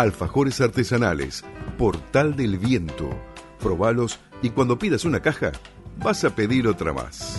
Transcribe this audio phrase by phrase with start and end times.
[0.00, 1.44] Alfajores artesanales,
[1.76, 3.10] Portal del Viento.
[3.58, 5.52] Probalos y cuando pidas una caja,
[5.98, 7.38] vas a pedir otra más.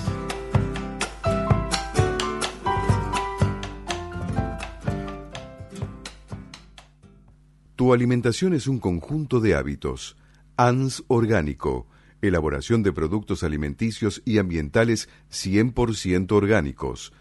[7.75, 10.15] Tu alimentación es un conjunto de hábitos.
[10.55, 11.87] ANS Orgánico.
[12.21, 17.11] Elaboración de productos alimenticios y ambientales 100% orgánicos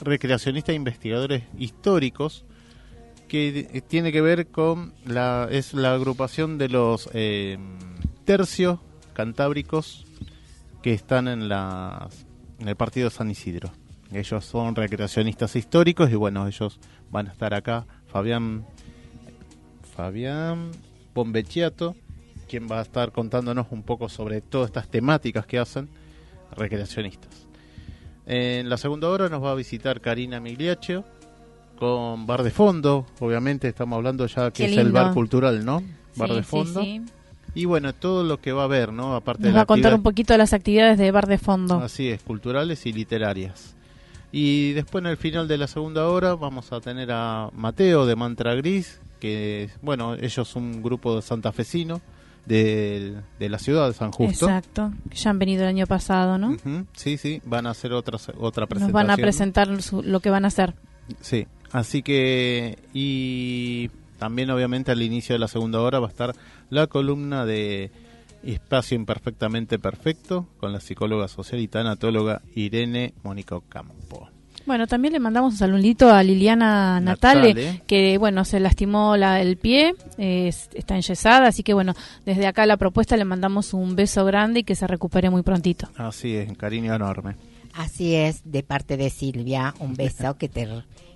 [0.00, 2.44] recreacionista e investigadores históricos
[3.28, 7.58] que tiene que ver con la es la agrupación de los eh,
[8.24, 8.80] tercios
[9.12, 10.07] cantábricos
[10.88, 12.08] que están en, la,
[12.58, 13.70] en el partido San Isidro.
[14.10, 17.84] Ellos son recreacionistas históricos y bueno, ellos van a estar acá.
[18.06, 18.64] Fabián
[19.94, 20.70] Fabián
[21.14, 21.94] Bombecchiato,
[22.48, 25.90] quien va a estar contándonos un poco sobre todas estas temáticas que hacen
[26.56, 27.46] recreacionistas.
[28.24, 31.04] En la segunda hora nos va a visitar Karina Migliaccio
[31.78, 35.82] con Bar de Fondo, obviamente estamos hablando ya que es el bar cultural, ¿no?
[36.16, 36.80] Bar de Fondo.
[36.80, 37.12] Sí, sí.
[37.54, 39.16] Y bueno, todo lo que va a haber, ¿no?
[39.16, 41.76] Aparte Nos va a contar un poquito de las actividades de Bar de Fondo.
[41.80, 43.74] Así es, culturales y literarias.
[44.30, 48.14] Y después en el final de la segunda hora vamos a tener a Mateo de
[48.14, 52.00] Mantra Gris, que, bueno, ellos son un grupo de santafesino
[52.44, 54.46] de, de la ciudad de San Justo.
[54.46, 56.56] Exacto, ya han venido el año pasado, ¿no?
[56.94, 58.80] Sí, sí, van a hacer otra, otra presentación.
[58.80, 60.74] Nos van a presentar lo que van a hacer.
[61.20, 66.34] Sí, así que, y también obviamente al inicio de la segunda hora va a estar
[66.70, 67.90] la columna de
[68.42, 74.28] Espacio Imperfectamente Perfecto con la psicóloga social y tanatóloga Irene Mónica Campo.
[74.66, 79.56] Bueno, también le mandamos un saludito a Liliana Natale, que bueno, se lastimó la, el
[79.56, 81.94] pie, está enyesada, así que bueno,
[82.26, 85.88] desde acá la propuesta le mandamos un beso grande y que se recupere muy prontito.
[85.96, 87.36] Así es, un cariño enorme.
[87.72, 90.68] Así es, de parte de Silvia, un beso que te,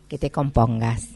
[0.09, 1.09] que te compongas.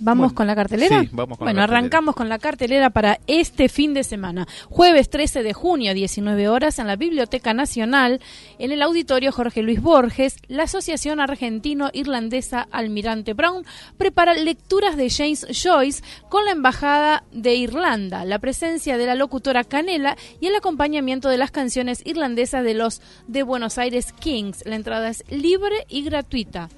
[0.00, 1.00] ¿Vamos con la cartelera?
[1.00, 1.78] Sí, vamos con bueno, la cartelera.
[1.78, 4.46] arrancamos con la cartelera para este fin de semana.
[4.68, 8.20] Jueves 13 de junio, 19 horas, en la Biblioteca Nacional,
[8.58, 13.64] en el Auditorio Jorge Luis Borges, la Asociación Argentino-Irlandesa Almirante Brown
[13.96, 19.64] prepara lecturas de James Joyce con la Embajada de Irlanda, la presencia de la locutora
[19.64, 24.64] Canela y el acompañamiento de las canciones irlandesas de los de Buenos Aires Kings.
[24.66, 26.68] La entrada es libre y gratuita.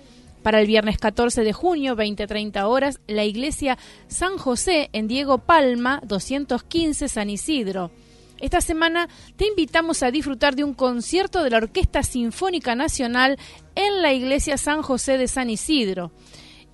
[0.46, 3.76] Para el viernes 14 de junio, 20-30 horas, la iglesia
[4.06, 7.90] San José en Diego Palma, 215 San Isidro.
[8.40, 13.40] Esta semana te invitamos a disfrutar de un concierto de la Orquesta Sinfónica Nacional
[13.74, 16.12] en la iglesia San José de San Isidro.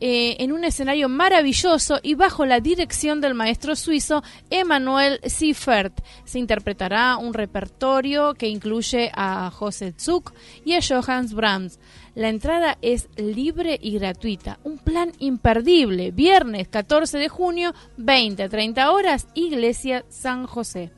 [0.04, 5.96] Eh, en un escenario maravilloso y bajo la dirección del maestro suizo Emanuel Seifert.
[6.24, 10.34] Se interpretará un repertorio que incluye a José Zuk
[10.64, 11.78] y a Johannes Brahms.
[12.14, 14.58] La entrada es libre y gratuita.
[14.64, 16.10] Un plan imperdible.
[16.10, 20.90] Viernes 14 de junio, 20-30 horas, Iglesia San José.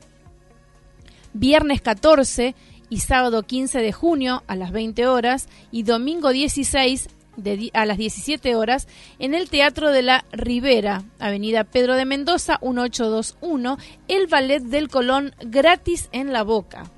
[1.33, 2.55] Viernes 14
[2.89, 7.07] y sábado 15 de junio a las 20 horas y domingo 16
[7.37, 8.87] de, a las 17 horas
[9.19, 13.77] en el Teatro de la Ribera, Avenida Pedro de Mendoza 1821,
[14.07, 16.91] el Ballet del Colón gratis en la boca.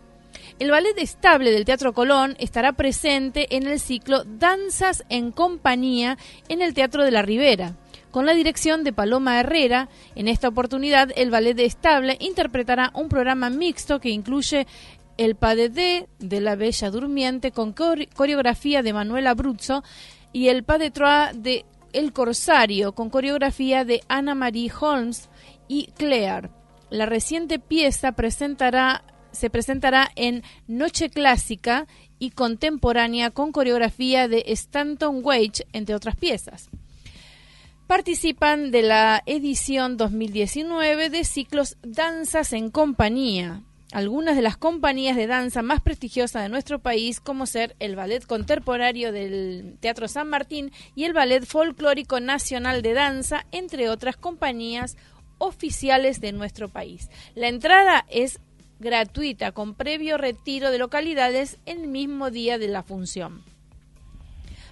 [0.60, 6.18] El ballet estable del Teatro Colón estará presente en el ciclo Danzas en Compañía
[6.50, 7.76] en el Teatro de la Ribera.
[8.10, 13.52] Con la dirección de Paloma Herrera, en esta oportunidad el ballet estable interpretará un programa
[13.52, 14.66] mixto que incluye
[15.18, 19.84] el Pas de de la Bella Durmiente con coreografía de Manuela Abruzzo
[20.34, 25.30] y el Pas de Trois de El Corsario con coreografía de Anna Marie Holmes
[25.68, 26.50] y Claire.
[26.90, 29.04] La reciente pieza presentará
[29.38, 31.88] se presentará en Noche Clásica
[32.20, 36.70] y Contemporánea con coreografía de Stanton Wage, entre otras piezas.
[37.86, 43.62] Participan de la edición 2019 de ciclos Danzas en Compañía.
[43.94, 48.26] Algunas de las compañías de danza más prestigiosas de nuestro país, como ser el Ballet
[48.26, 54.98] Contemporáneo del Teatro San Martín y el Ballet Folclórico Nacional de Danza, entre otras compañías
[55.38, 57.10] oficiales de nuestro país.
[57.36, 58.42] La entrada es
[58.80, 63.44] gratuita con previo retiro de localidades el mismo día de la función.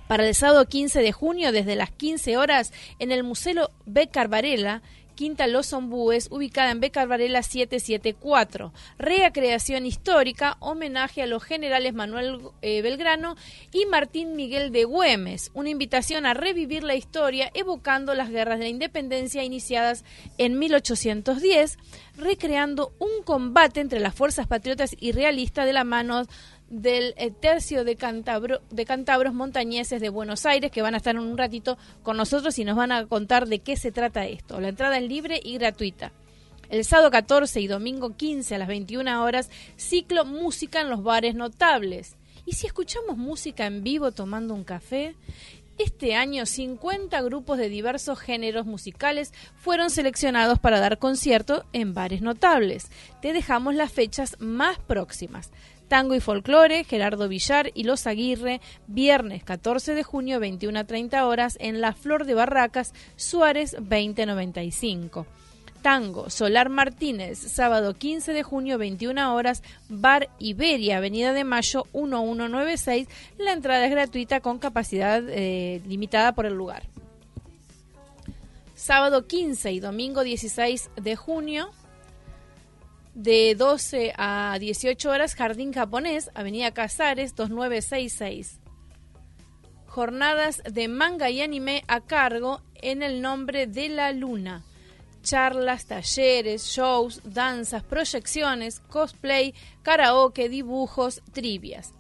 [0.08, 4.84] Para el sábado 15 de junio, desde las 15 horas, en el Museo Becar Varela,
[5.16, 8.74] Quinta Los Ombúes, ubicada en Becar Varela 774.
[9.00, 13.36] Recreación histórica, homenaje a los generales Manuel eh, Belgrano
[13.72, 15.52] y Martín Miguel de Güemes.
[15.54, 20.04] Una invitación a revivir la historia evocando las guerras de la independencia iniciadas
[20.38, 21.78] en 1810,
[22.18, 26.26] recreando un combate entre las fuerzas patriotas y realistas de la mano
[26.70, 31.16] del eh, tercio de, Cantabro, de cantabros montañeses de Buenos Aires que van a estar
[31.16, 34.60] en un ratito con nosotros y nos van a contar de qué se trata esto.
[34.60, 36.12] La entrada es libre y gratuita.
[36.70, 41.36] El sábado 14 y domingo 15 a las 21 horas, ciclo Música en los bares
[41.36, 42.16] notables.
[42.46, 45.16] ¿Y si escuchamos música en vivo tomando un café?
[45.78, 52.22] Este año 50 grupos de diversos géneros musicales fueron seleccionados para dar concierto en bares
[52.22, 52.88] notables.
[53.22, 55.52] Te dejamos las fechas más próximas.
[55.88, 61.28] Tango y Folclore, Gerardo Villar y Los Aguirre, viernes 14 de junio, 21 a 30
[61.28, 65.28] horas, en La Flor de Barracas, Suárez 2095.
[65.86, 73.08] Tango, Solar Martínez, sábado 15 de junio, 21 horas, Bar Iberia, Avenida de Mayo 1196.
[73.38, 76.90] La entrada es gratuita con capacidad eh, limitada por el lugar.
[78.74, 81.70] Sábado 15 y domingo 16 de junio,
[83.16, 88.60] de 12 a 18 horas, Jardín Japonés, Avenida Casares, 2966.
[89.88, 94.64] Jornadas de manga y anime a cargo en el nombre de la luna.
[95.24, 101.94] Charlas, talleres, shows, danzas, proyecciones, cosplay, karaoke, dibujos, trivias.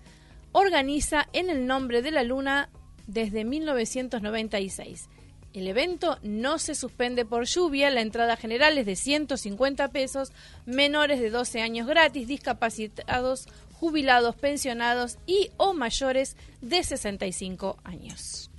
[0.51, 2.69] Organiza en el nombre de la luna
[3.07, 5.09] desde 1996.
[5.55, 10.33] El evento no se suspende por lluvia, la entrada general es de 150 pesos,
[10.65, 18.51] menores de 12 años gratis, discapacitados, jubilados, pensionados y o mayores de 65 años.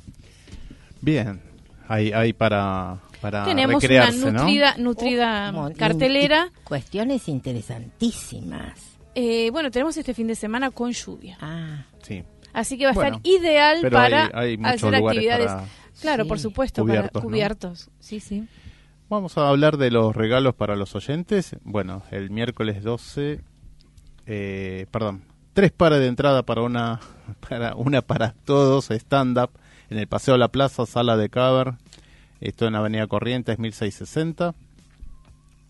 [1.03, 1.41] Bien,
[1.87, 6.51] hay, hay para, para Tenemos una nutrida, nutrida oh, cartelera.
[6.65, 8.79] Cuestiones interesantísimas.
[9.15, 11.37] Eh, bueno, tenemos este fin de semana con lluvia.
[11.41, 12.23] Ah, sí.
[12.53, 15.47] Así que va a Bueno, estar ideal para hay- hay muchos hacer actividades.
[15.47, 15.65] para-
[16.01, 16.29] Claro, Sí.
[16.29, 17.29] por supuesto, Cubiertos, para ¿no?
[17.29, 17.91] cubiertos.
[18.01, 18.47] Sí, sí.
[19.09, 21.57] Vamos a hablar de los regalos para los oyentes.
[21.63, 23.41] Bueno, el miércoles 12,
[24.27, 25.23] eh, perdón,
[25.53, 27.01] tres pares de entrada para una
[27.49, 29.51] para una para todos stand up
[29.91, 31.75] en el Paseo de la Plaza, sala de cover.
[32.41, 34.55] Esto en Avenida Corrientes 1660.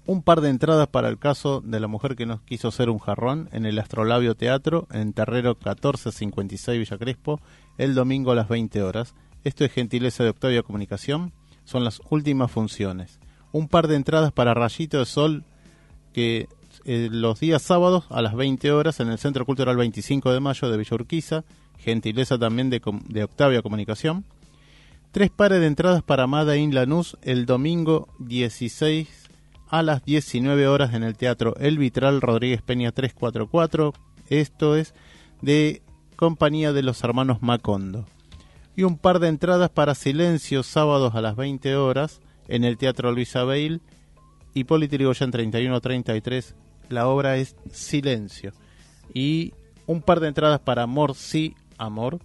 [0.06, 2.99] Un par de entradas para el caso de la mujer que nos quiso ser un
[2.99, 7.40] jarrón en el Astrolabio Teatro en Terrero 1456 Villa Crespo
[7.76, 9.14] el domingo a las 20 horas.
[9.47, 11.33] Esto es gentileza de Octavia Comunicación.
[11.62, 13.21] Son las últimas funciones.
[13.53, 15.45] Un par de entradas para Rayito de Sol
[16.12, 16.49] que
[16.85, 20.69] eh, los días sábados a las 20 horas en el Centro Cultural 25 de Mayo
[20.69, 21.45] de Villa Urquiza.
[21.79, 24.25] Gentileza también de, Octavia Comunicación.
[25.12, 29.31] Tres pares de entradas para Mada in Lanús el domingo 16
[29.69, 33.95] a las 19 horas en el Teatro El Vitral Rodríguez Peña 344.
[34.29, 34.93] Esto es
[35.41, 35.83] de
[36.17, 38.07] compañía de los hermanos Macondo.
[38.76, 43.11] Y un par de entradas para Silencio sábados a las 20 horas en el Teatro
[43.11, 43.80] Luis Abel.
[44.54, 46.54] Hipólito Yrigoyen 3133.
[46.88, 48.52] La obra es Silencio.
[49.14, 49.54] Y
[49.87, 52.21] un par de entradas para Amor sí Amor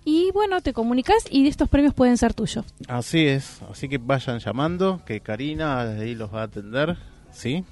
[0.07, 2.65] Y bueno, te comunicas y estos premios pueden ser tuyos.
[2.87, 6.97] Así es, así que vayan llamando, que Karina ahí los va a atender,
[7.31, 7.63] ¿sí?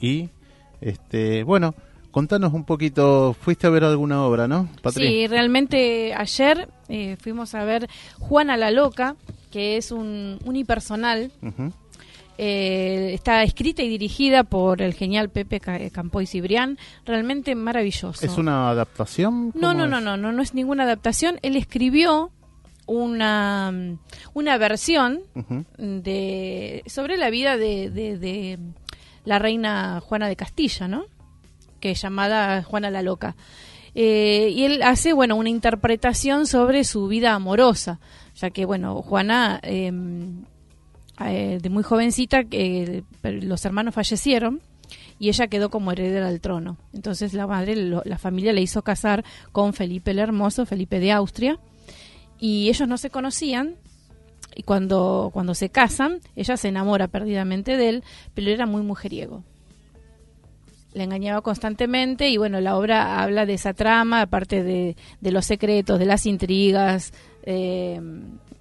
[0.00, 0.30] Y,
[0.80, 1.76] este, bueno,
[2.16, 7.62] contanos un poquito, fuiste a ver alguna obra, ¿no, Sí, realmente ayer eh, fuimos a
[7.62, 9.16] ver Juana la Loca,
[9.50, 11.30] que es un unipersonal.
[12.38, 18.24] Eh, está escrita y dirigida por el genial Pepe eh, Campoy Cibrián, realmente maravilloso.
[18.24, 19.52] ¿Es una adaptación?
[19.54, 21.38] No, no, no, no, no, no es ninguna adaptación.
[21.42, 22.30] Él escribió
[22.86, 23.98] una,
[24.32, 25.20] una versión
[25.76, 28.58] de sobre la vida de, de
[29.26, 31.14] la reina Juana de Castilla, ¿no?
[31.86, 33.36] Que es llamada Juana la Loca.
[33.94, 38.00] Eh, y él hace, bueno, una interpretación sobre su vida amorosa,
[38.34, 40.46] ya que, bueno, Juana, em,
[41.24, 44.62] eh, de muy jovencita, eh, los hermanos fallecieron
[45.20, 46.76] y ella quedó como heredera del trono.
[46.92, 51.60] Entonces la madre, la familia le hizo casar con Felipe el Hermoso, Felipe de Austria,
[52.40, 53.76] y ellos no se conocían,
[54.56, 59.44] y cuando, cuando se casan, ella se enamora perdidamente de él, pero era muy mujeriego.
[60.96, 65.44] Le engañaba constantemente y bueno, la obra habla de esa trama, aparte de, de los
[65.44, 67.12] secretos, de las intrigas,
[67.42, 68.00] eh,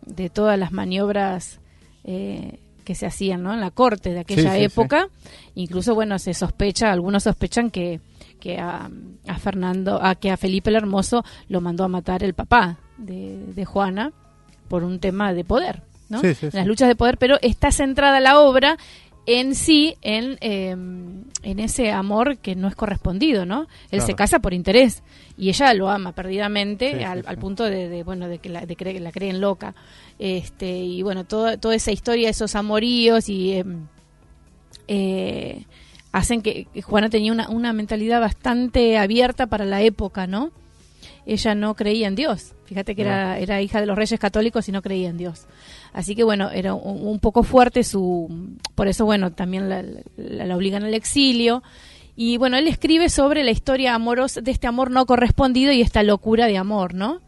[0.06, 1.62] de todas las maniobras
[2.04, 3.54] eh, que se hacían ¿no?
[3.54, 5.08] en la corte de aquella época.
[5.56, 8.02] Incluso, bueno, se sospecha, algunos sospechan que,
[8.40, 8.90] que a,
[9.28, 13.44] a, Fernando, a que a Felipe el Hermoso lo mandó a matar el papá de,
[13.56, 14.12] de Juana
[14.68, 16.22] por un tema de poder, ¿no?
[16.52, 18.78] las luchas de poder, pero está centrada la obra
[19.26, 23.68] en sí en, em, en ese amor que no es correspondido, ¿no?
[23.92, 25.04] Él se casa por interés
[25.38, 29.12] y ella lo ama perdidamente al, punto de, bueno de que la, de que la
[29.12, 29.74] creen loca,
[30.20, 33.88] este y bueno toda toda esa historia, esos amoríos y em,
[34.88, 35.66] eh,
[36.12, 40.52] hacen que Juana tenía una, una mentalidad bastante abierta para la época, ¿no?
[41.26, 42.54] Ella no creía en Dios.
[42.66, 45.46] Fíjate que era, era hija de los reyes católicos y no creía en Dios.
[45.96, 48.58] Así que bueno, era un, poco fuerte su...
[48.76, 51.64] Por eso, bueno, también la, obligan al exilio.
[52.18, 56.04] Y bueno, él escribe sobre la historia amorosa, de este amor no correspondido y esta
[56.04, 57.22] locura de amor, ¿no?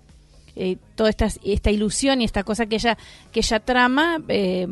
[0.55, 2.97] Eh, toda esta, esta ilusión y esta cosa que ella,
[3.31, 4.67] que ella trama eh,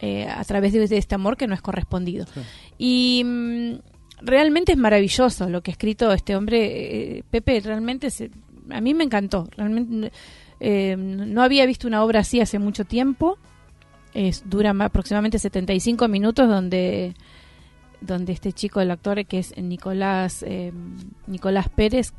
[0.00, 2.26] eh, a través de, este amor que no es correspondido.
[2.78, 3.72] Y mm,
[4.20, 8.30] realmente es maravilloso lo que ha escrito este hombre, Pepe, realmente se,
[8.70, 9.48] a mí me encantó.
[9.56, 10.12] Realmente
[10.60, 13.38] eh, no había visto una obra así hace mucho tiempo.
[14.14, 17.14] Es, dura aproximadamente 75 minutos donde
[18.00, 20.72] donde este chico, el actor que es Nicolás eh,
[21.26, 22.12] Nicolás Pérez,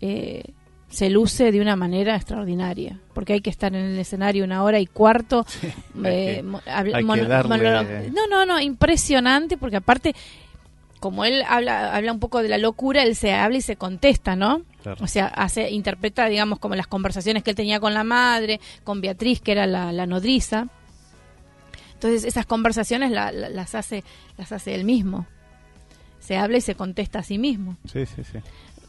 [0.00, 0.44] eh,
[0.88, 4.78] se luce de una manera extraordinaria, porque hay que estar en el escenario una hora
[4.78, 5.44] y cuarto.
[8.12, 10.14] no, no, no, impresionante, porque aparte,
[11.00, 14.36] como él habla, habla un poco de la locura, él se habla y se contesta,
[14.36, 14.62] ¿no?
[15.00, 19.00] O sea, hace, interpreta, digamos, como las conversaciones que él tenía con la madre, con
[19.00, 20.68] Beatriz, que era la, nodriza.
[21.94, 24.04] Entonces, esas conversaciones las, hace,
[24.36, 25.26] las hace él mismo.
[26.20, 27.76] Se habla y se contesta a sí mismo.
[27.84, 28.38] Sí, sí, sí.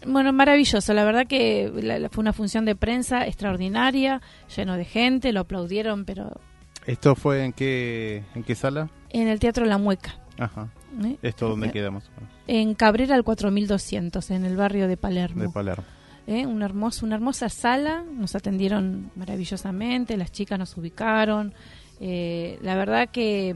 [0.05, 0.93] Bueno, maravilloso.
[0.93, 1.71] La verdad que
[2.11, 4.21] fue una función de prensa extraordinaria,
[4.55, 6.39] lleno de gente, lo aplaudieron, pero...
[6.85, 8.89] ¿Esto fue en qué, en qué sala?
[9.09, 10.15] En el Teatro La Mueca.
[10.37, 10.69] Ajá.
[11.03, 11.17] ¿Eh?
[11.21, 12.09] ¿Esto dónde quedamos?
[12.47, 15.41] En Cabrera al 4200, en el barrio de Palermo.
[15.41, 15.83] De Palermo.
[16.27, 16.45] ¿Eh?
[16.45, 21.53] Una, hermosa, una hermosa sala, nos atendieron maravillosamente, las chicas nos ubicaron.
[21.99, 23.55] Eh, la verdad que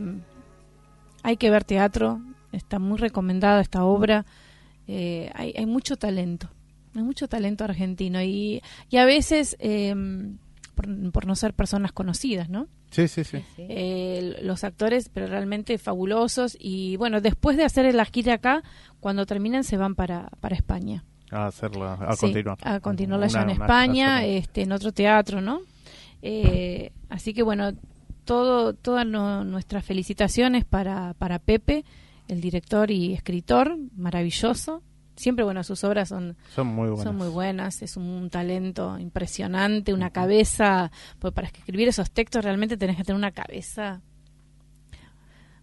[1.24, 2.22] hay que ver teatro,
[2.52, 4.26] está muy recomendada esta obra,
[4.88, 6.50] eh, hay, hay, mucho talento,
[6.96, 9.58] hay mucho talento argentino y, y a veces,
[10.84, 12.68] em, por, no ser personas conocidas, ¿no?
[12.92, 13.44] Sí, sí, sí.
[13.58, 18.64] Eh, los actores, pero realmente fabulosos y bueno, después de hacer la gira acá,
[19.00, 21.04] cuando terminan se van para, para España.
[21.32, 22.58] A hacerla, a continuar.
[22.62, 25.62] A continuarla allá en España, este, en otro teatro, ¿no?
[26.22, 27.72] Eh, así que bueno,
[28.26, 31.86] todo, todas nuestras felicitaciones para, para Pepe,
[32.28, 34.84] el director y escritor, maravilloso.
[35.22, 37.04] Siempre, bueno, sus obras son, son, muy, buenas.
[37.04, 42.76] son muy buenas, es un, talento impresionante, una cabeza, pues para escribir esos textos realmente
[42.76, 44.02] tenés que tener una cabeza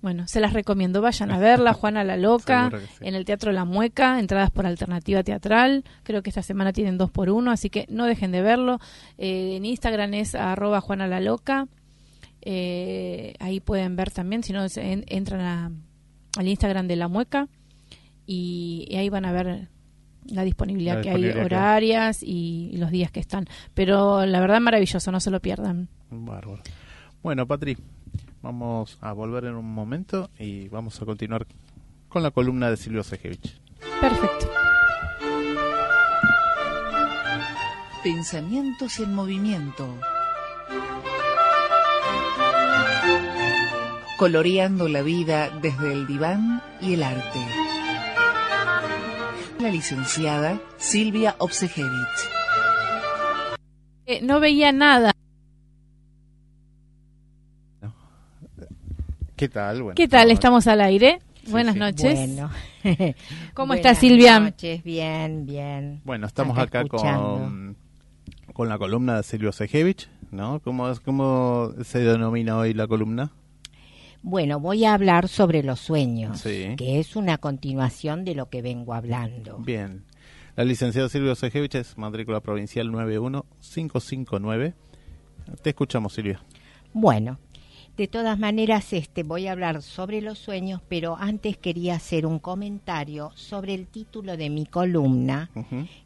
[0.00, 1.00] bueno, se las recomiendo.
[1.00, 5.84] Vayan a verla, Juana la Loca, en el Teatro La Mueca, entradas por alternativa teatral.
[6.04, 8.78] Creo que esta semana tienen dos por uno, así que no dejen de verlo.
[9.16, 11.66] Eh, en Instagram es arroba Juana la Loca.
[12.42, 15.82] Eh, ahí pueden ver también, si no, entran
[16.36, 17.48] al Instagram de La Mueca
[18.28, 19.68] y, ahí van a ver
[20.26, 23.46] la disponibilidad, que hay, horarias y, los días que están.
[23.74, 25.88] Pero la verdad, maravilloso, no se lo pierdan.
[26.10, 26.62] Bárbaro.
[27.22, 27.76] Bueno, Patri,
[28.42, 31.46] Vamos a volver en un momento y vamos a continuar
[32.08, 33.60] con la columna de Silvio Sejevich.
[34.00, 34.50] Perfecto.
[38.02, 39.98] Pensamientos en movimiento.
[44.18, 47.40] Coloreando la vida desde el diván y el arte.
[49.68, 51.90] La licenciada Silvia Obsejevich.
[54.06, 55.12] Eh, no veía nada.
[59.36, 59.92] ¿Qué tal?
[59.94, 60.30] ¿Qué tal?
[60.30, 61.18] Estamos al aire.
[61.48, 62.14] Buenas noches.
[62.14, 62.50] Bueno.
[63.52, 64.38] ¿Cómo está Silvia?
[64.38, 66.00] Buenas noches, bien, bien.
[66.02, 67.76] Bueno, estamos acá, con,
[68.54, 70.60] con la columna de Silvio Sejevich, ¿no?
[70.60, 73.32] ¿Cómo, ¿Cómo se denomina hoy la columna?
[74.28, 78.92] Bueno, voy a hablar sobre los sueños, que es una continuación de lo que vengo
[78.92, 79.56] hablando.
[79.56, 80.04] Bien.
[80.54, 84.74] La licenciada Silvio Sejevich es matrícula provincial 91559.
[85.62, 86.44] Te escuchamos, Silvia.
[86.92, 87.38] Bueno,
[87.96, 92.38] de todas maneras, este, voy a hablar sobre los sueños, pero antes quería hacer un
[92.38, 95.48] comentario sobre el título de mi columna,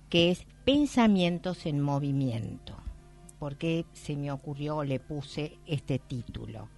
[0.09, 2.77] que es Pensamientos en Movimiento.
[3.41, 6.69] porque se me ocurrió, le puse este título?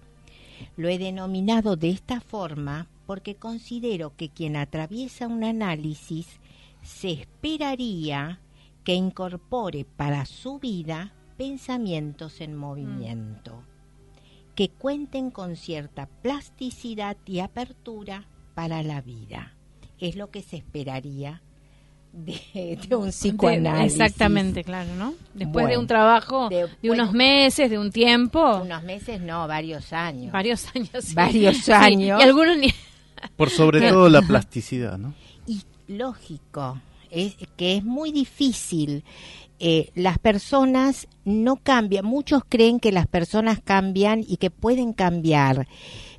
[0.77, 6.39] Lo he denominado de esta forma porque considero que quien atraviesa un análisis
[6.81, 8.39] se esperaría
[8.83, 13.63] que incorpore para su vida pensamientos en movimiento
[14.55, 19.53] que cuenten con cierta plasticidad y apertura para la vida.
[19.99, 21.41] Es lo que se esperaría
[22.15, 23.99] de, un psicoanálisis.
[23.99, 25.13] exactamente, claro, ¿no?
[25.33, 28.61] Después de un trabajo de, unos meses, de un tiempo.
[28.61, 30.31] Unos meses, no, varios años.
[30.31, 31.13] Varios años.
[31.13, 32.19] Varios años.
[32.19, 32.73] y algunos ni...
[33.35, 35.13] Por sobre todo la plasticidad, ¿no?
[35.47, 39.03] Y lógico, es que es muy difícil
[39.59, 42.05] eh, las personas no cambian.
[42.05, 45.67] Muchos creen que las personas cambian y que pueden cambiar.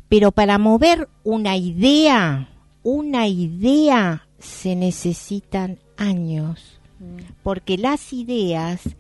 [0.09, 2.49] Pero para mover una idea,
[2.83, 6.81] una idea, se necesitan años.
[6.99, 7.19] Mm.
[7.43, 8.97] Porque las ideas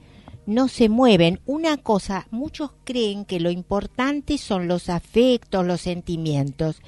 [0.47, 1.41] no se mueven.
[1.45, 6.81] Una cosa, muchos creen que lo importante son los afectos, los sentimientos,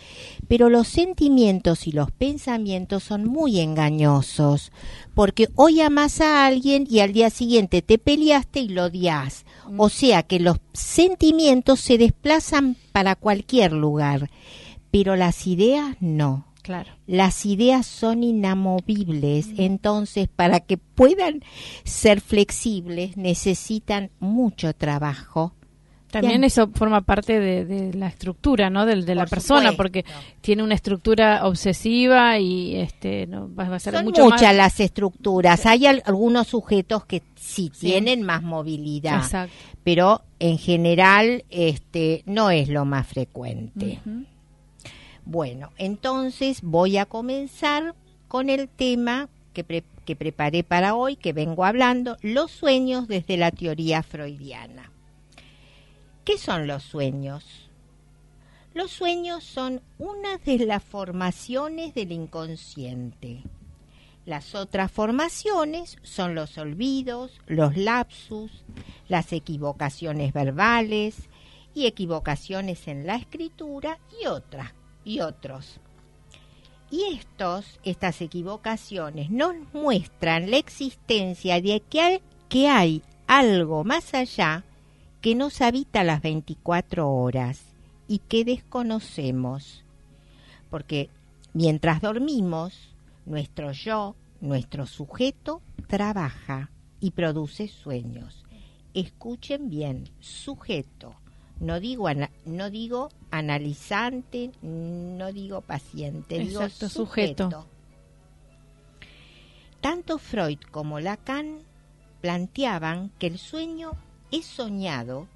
[0.47, 4.73] pero los sentimientos y los pensamientos son muy engañosos,
[5.14, 9.44] porque hoy amas a alguien y al día siguiente te peleaste y lo odias.
[9.77, 9.90] O mm.
[9.90, 14.31] sea que los sentimientos se desplazan para cualquier lugar,
[14.90, 16.47] pero las ideas no.
[17.07, 21.42] Las ideas son inamovibles, entonces para que puedan
[21.85, 25.54] ser flexibles necesitan mucho trabajo.
[26.11, 28.87] También eso forma parte de, la estructura, ¿no?
[28.87, 30.04] De, la persona, porque
[30.40, 35.66] tiene una estructura obsesiva y este no va, a ser Son muchas las estructuras.
[35.66, 39.22] Hay algunos sujetos que sí, tienen más movilidad,
[39.85, 44.00] pero en general este no es lo más frecuente.
[45.28, 47.94] Bueno, entonces voy a comenzar
[48.28, 49.62] con el tema que,
[50.16, 54.90] preparé para hoy, que vengo hablando, los sueños desde la teoría freudiana.
[56.24, 57.44] ¿Qué son los sueños?
[58.72, 63.42] Los sueños son una de las formaciones del inconsciente.
[64.24, 68.64] Las otras formaciones son los olvidos, los lapsus,
[69.08, 71.28] las equivocaciones verbales
[71.74, 74.72] y equivocaciones en la escritura y otras
[75.04, 75.80] y otros.
[76.90, 81.82] Y estos, estas equivocaciones nos muestran la existencia de
[82.48, 84.64] que hay, algo más allá
[85.20, 87.61] que nos habita las 24 horas
[88.06, 89.84] y que desconocemos.
[90.70, 91.11] porque
[91.54, 92.94] mientras dormimos,
[93.26, 98.44] nuestro yo, nuestro sujeto, trabaja y produce sueños.
[98.94, 101.14] Escuchen bien, sujeto.
[101.61, 102.09] No digo,
[102.44, 107.66] no digo analizante, no digo paciente, digo sujeto.
[109.81, 111.61] Tanto Freud como Lacan
[112.21, 113.92] planteaban que el sueño
[114.31, 115.27] es soñado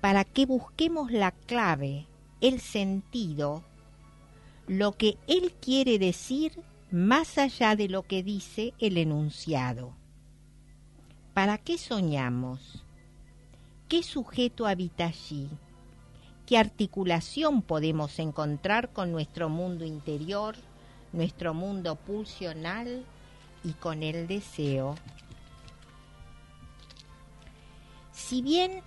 [0.00, 2.06] para que busquemos la clave,
[2.40, 3.64] el sentido,
[4.66, 6.52] lo que él quiere decir
[6.90, 9.92] más allá de lo que dice el enunciado.
[11.34, 12.85] ¿Para qué soñamos?
[13.88, 15.48] ¿Qué sujeto habita allí?
[16.44, 20.56] ¿Qué articulación podemos encontrar con nuestro mundo interior,
[21.12, 23.04] nuestro mundo pulsional
[23.62, 24.96] y con el deseo?
[28.10, 28.82] Si bien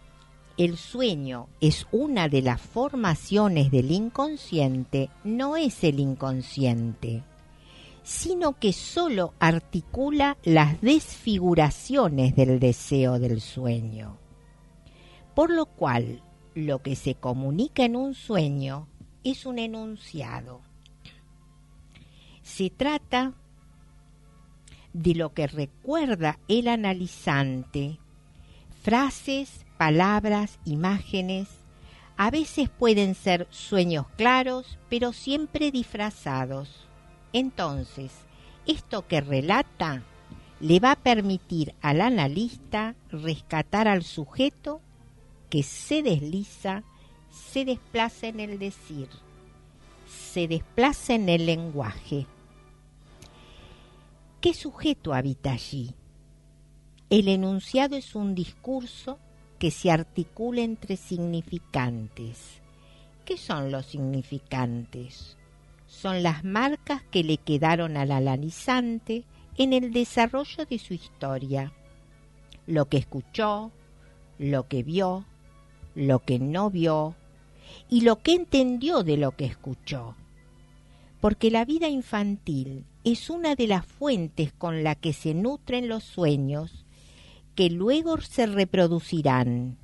[0.58, 7.24] el sueño es una de las formaciones del inconsciente, no es el inconsciente,
[8.04, 14.19] sino que sólo articula las desfiguraciones del deseo del sueño.
[15.40, 16.22] Por lo cual,
[16.54, 18.90] lo que se comunica en un sueño
[19.24, 20.60] es un enunciado.
[22.42, 23.36] Se trata
[24.92, 28.00] de lo que recuerda el analizante
[28.84, 31.48] Frases, palabras, imágenes,
[32.18, 36.86] a veces pueden ser sueños claros, pero siempre disfrazados.
[37.32, 38.12] Entonces,
[38.68, 40.04] esto que relata
[40.60, 44.82] le va a permitir al analista rescatar al sujeto
[45.50, 46.84] que se desliza,
[47.30, 49.10] se desplaza en el decir,
[50.08, 52.28] se desplaza en el lenguaje.
[54.42, 55.94] ¿Qué sujeto habita allí?
[57.10, 59.20] El enunciado es un discurso
[59.58, 62.62] que se articula entre significantes.
[63.26, 65.38] ¿Qué son los significantes?
[65.88, 69.26] Son las marcas que le quedaron al analizante
[69.58, 71.74] en el desarrollo de su historia.
[72.66, 73.72] Lo que escuchó,
[74.38, 75.26] lo que vio,
[75.96, 77.16] lo que no vio
[77.90, 80.16] y lo que entendió de lo que escuchó.
[81.22, 86.04] Porque la vida infantil es una de las fuentes con la que se nutren los
[86.04, 86.86] sueños
[87.56, 89.78] que luego se reproducirán.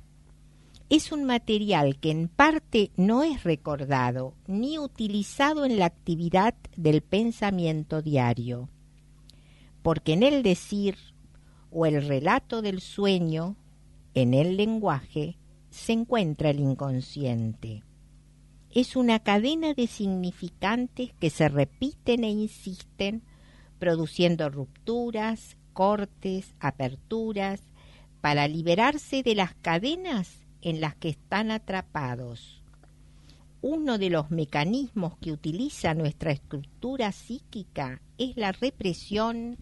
[0.88, 7.02] Es un material que en parte no es recordado ni utilizado en la actividad del
[7.02, 8.70] pensamiento diario,
[9.82, 10.96] porque en el decir
[11.70, 13.56] o el relato del sueño,
[14.14, 15.36] en el lenguaje,
[15.76, 17.82] se encuentra el inconsciente.
[18.70, 23.22] Es una cadena de significantes que se repiten e insisten,
[23.78, 27.60] produciendo rupturas, cortes, aperturas,
[28.22, 32.62] para liberarse de las cadenas en las que están atrapados.
[33.60, 39.58] Uno de los mecanismos que utiliza nuestra estructura psíquica es la represión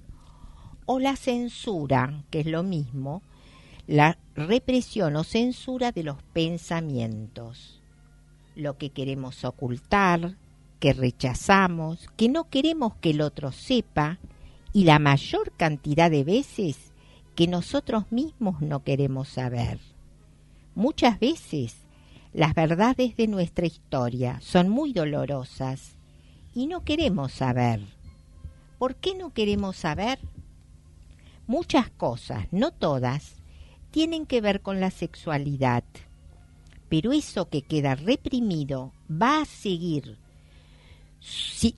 [0.87, 3.23] o la censura, que es lo mismo,
[3.87, 7.81] la represión o censura de los pensamientos.
[8.57, 10.37] Lo que queremos ocultar,
[10.81, 14.19] que rechazamos, que no queremos que el otro sepa,
[14.73, 16.93] y la mayor cantidad de veces
[17.37, 19.79] que nosotros mismos no queremos saber.
[20.75, 21.77] Muchas veces
[22.33, 25.97] las verdades de nuestra historia son muy dolorosas
[26.55, 27.81] y no queremos saber.
[28.79, 30.19] ¿Por qué no queremos saber?
[31.47, 33.44] Muchas cosas, no todas,
[33.95, 35.85] tienen que ver con la sexualidad,
[36.89, 40.19] pero eso que queda reprimido va a seguir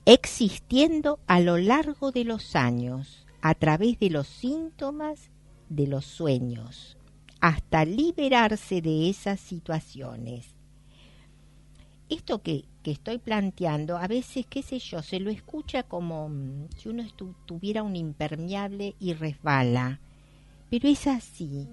[0.03, 5.29] existiendo a lo largo de los años a través de los síntomas
[5.69, 6.97] de los sueños
[7.39, 10.55] hasta liberarse de esas situaciones.
[12.09, 16.89] Esto que, estoy planteando, a veces, qué sé yo, se lo escucha como mm, si
[16.89, 17.03] uno
[17.45, 19.99] tuviera un impermeable y resbala,
[20.71, 21.67] pero es así.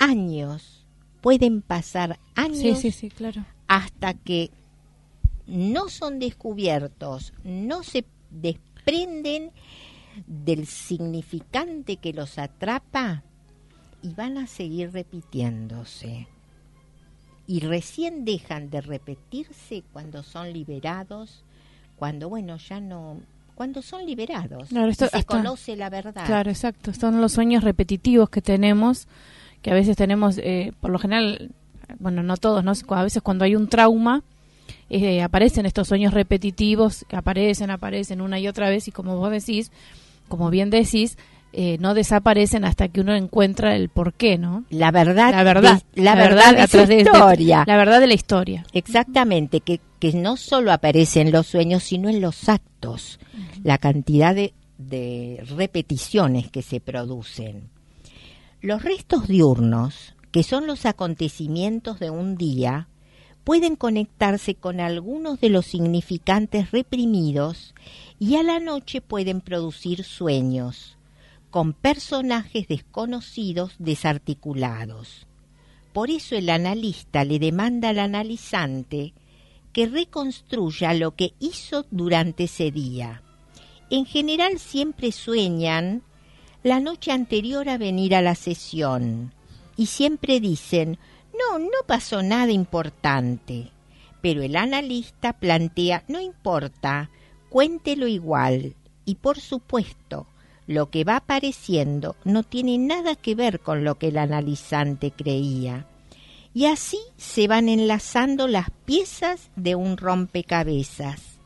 [0.00, 0.84] Años,
[1.20, 2.82] pueden pasar años
[3.16, 3.44] claro.
[3.68, 4.50] hasta que
[5.46, 9.52] no son descubiertos, no se desprenden
[10.26, 13.22] del significante que los atrapa
[14.02, 16.26] y van a seguir repitiéndose.
[17.46, 21.44] Y recién dejan de repetirse cuando son liberados,
[21.96, 23.20] cuando, bueno, ya no,
[23.60, 26.24] cuando son liberados se conoce la verdad.
[26.24, 26.94] Claro, exacto.
[26.94, 29.08] Son los sueños repetitivos que tenemos,
[29.62, 31.50] que a veces tenemos, eh, por lo general,
[31.98, 32.72] bueno, no todos, ¿no?
[32.96, 34.22] A veces cuando hay un trauma,
[34.88, 39.30] eh, aparecen estos sueños repetitivos que aparecen, aparecen una y otra vez y como vos
[39.30, 39.70] decís,
[40.28, 41.16] como bien decís,
[41.52, 44.64] eh, no desaparecen hasta que uno encuentra el porqué, ¿no?
[44.70, 47.64] La verdad, la verdad, de, la, verdad, de la historia.
[47.66, 48.64] la verdad de la historia.
[48.72, 53.18] Exactamente, que, que no solo aparece en los sueños, sino en los actos,
[53.64, 57.68] la cantidad de, de repeticiones que se producen.
[58.62, 62.88] Los restos diurnos, que son los acontecimientos de un día,
[63.42, 67.74] pueden conectarse con algunos de los significantes reprimidos
[68.18, 70.98] y a la noche pueden producir sueños
[71.48, 75.26] con personajes desconocidos desarticulados.
[75.94, 79.14] Por eso el analista le demanda al analizante
[79.72, 83.22] que reconstruya lo que hizo durante ese día.
[83.88, 86.02] En general siempre sueñan
[86.62, 89.32] la noche anterior a venir a la sesión
[89.76, 90.98] y siempre dicen,
[91.32, 93.70] no, no pasó nada importante.
[94.20, 97.08] Pero el analista plantea, no importa,
[97.48, 98.74] cuéntelo igual.
[99.06, 100.26] Y por supuesto,
[100.66, 105.86] lo que va apareciendo no tiene nada que ver con lo que el analizante creía.
[106.52, 111.38] Y así se van enlazando las piezas de un rompecabezas.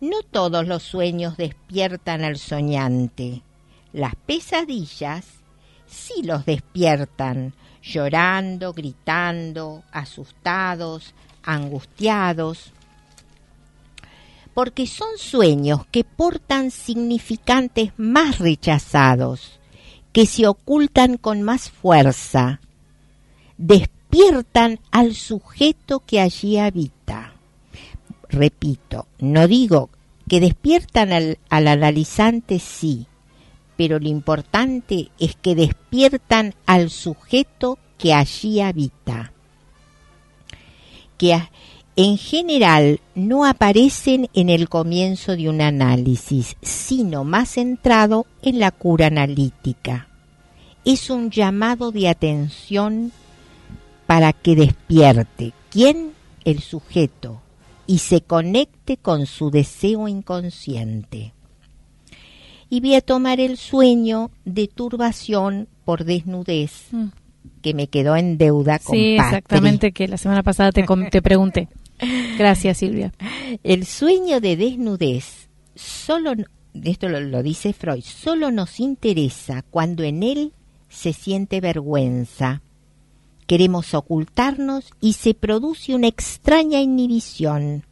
[0.00, 3.42] No todos los sueños despiertan al soñante.
[3.94, 5.24] Las pesadillas
[5.86, 12.74] sí los despiertan, llorando, gritando, asustados, angustiados
[14.52, 19.60] porque son sueños que portan significantes más rechazados,
[20.12, 22.60] que se ocultan con más fuerza,
[23.58, 27.32] despiertan al sujeto que allí habita.
[28.28, 29.90] Repito, no digo
[30.28, 33.06] que despiertan al, al analizante, sí,
[33.76, 39.32] pero lo importante es que despiertan al sujeto que allí habita.
[41.18, 41.40] Que,
[41.96, 48.72] en general no aparecen en el comienzo de un análisis, sino más centrado en la
[48.72, 50.08] cura analítica.
[50.84, 53.12] Es un llamado de atención
[54.06, 56.12] para que despierte quién
[56.44, 57.40] el sujeto
[57.86, 61.32] y se conecte con su deseo inconsciente.
[62.70, 67.06] Y voy a tomar el sueño de turbación por desnudez mm.
[67.62, 71.68] que me quedó en deuda con Sí, exactamente, que la semana pasada te, te pregunté.
[72.38, 73.12] Gracias, Silvia.
[73.62, 76.32] El sueño de desnudez, solo,
[76.82, 80.52] esto lo, dice Freud, solo nos interesa cuando en él
[80.88, 82.62] se siente vergüenza.
[83.46, 87.84] Queremos ocultarnos y se produce una extraña inhibición.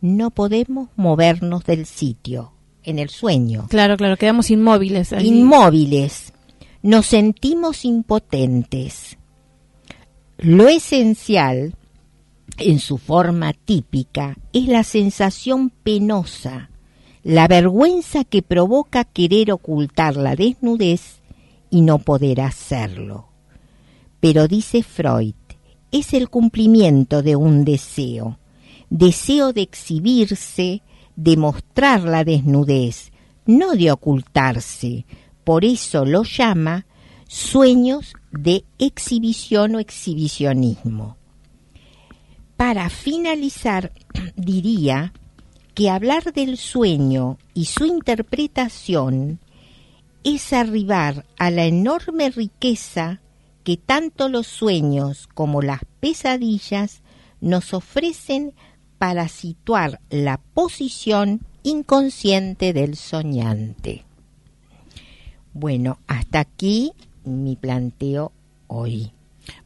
[0.00, 2.52] No podemos movernos del sitio,
[2.84, 3.66] en el sueño.
[3.68, 5.12] Claro, claro, quedamos inmóviles.
[5.12, 6.32] Inmóviles.
[6.82, 9.18] Nos sentimos impotentes.
[10.38, 11.74] Lo esencial
[12.58, 16.70] en su forma típica es la sensación penosa,
[17.22, 21.20] la vergüenza que provoca querer ocultar la desnudez
[21.70, 23.28] y no poder hacerlo.
[24.20, 25.34] Pero dice Freud,
[25.92, 28.38] es el cumplimiento de un deseo,
[28.90, 30.82] deseo de exhibirse,
[31.16, 33.12] de mostrar la desnudez,
[33.46, 35.06] no de ocultarse.
[35.44, 36.86] Por eso lo llama
[37.28, 41.16] sueños de exhibición o exhibicionismo.
[42.56, 43.92] Para finalizar,
[44.36, 45.12] diría
[45.74, 49.40] que hablar del sueño y su interpretación
[50.24, 53.20] es arribar a la enorme riqueza
[53.64, 57.02] que tanto los sueños como las pesadillas
[57.40, 58.54] nos ofrecen
[59.00, 64.04] para situar la posición inconsciente del soñante.
[65.54, 66.92] Bueno, hasta aquí
[67.24, 68.30] mi planteo
[68.66, 69.12] hoy.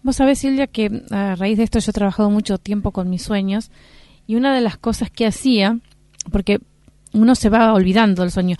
[0.04, 3.22] Vos sabés, Silvia, que a raíz de esto yo he trabajado mucho tiempo con mis
[3.22, 3.72] sueños
[4.28, 5.80] y una de las cosas que hacía,
[6.30, 6.60] porque
[7.12, 8.56] uno se va olvidando del sueño,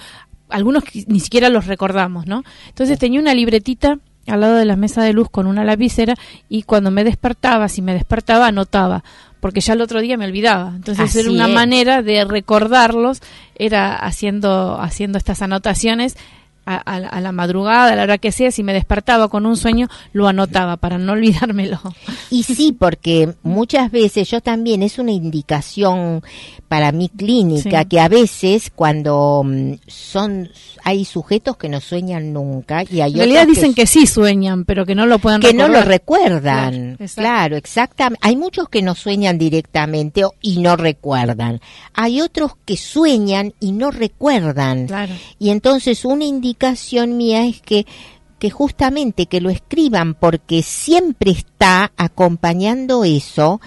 [0.48, 2.42] algunos ni siquiera los recordamos, ¿no?
[2.66, 6.14] Entonces tenía una libretita al lado de la mesa de luz con una lapicera
[6.48, 9.04] y cuando me despertaba, si me despertaba, anotaba,
[9.40, 10.72] porque ya el otro día me olvidaba.
[10.74, 13.20] Entonces era una manera de recordarlos,
[13.54, 16.16] era haciendo, haciendo estas anotaciones
[16.66, 20.27] a, la madrugada, a la hora que sea, si me despertaba con un sueño, lo
[20.27, 21.81] anotaba para no olvidármelo.
[22.31, 26.22] Y sí, porque muchas veces yo también es una indicación
[26.68, 30.48] para mi clínica que a veces cuando mm, son
[30.83, 34.85] hay sujetos que no sueñan nunca y hay en realidad dicen que, sí sueñan, pero
[34.85, 36.98] que no lo pueden que no lo recuerdan.
[37.14, 38.18] Claro, exactamente.
[38.22, 41.61] Hay muchos que no sueñan directamente y no recuerdan.
[41.94, 44.87] Hay otros que sueñan y no recuerdan.
[44.87, 45.14] Claro.
[45.38, 47.86] Y entonces una indicación indicación mía es que
[48.38, 53.60] que justamente que lo escriban porque siempre está acompañando eso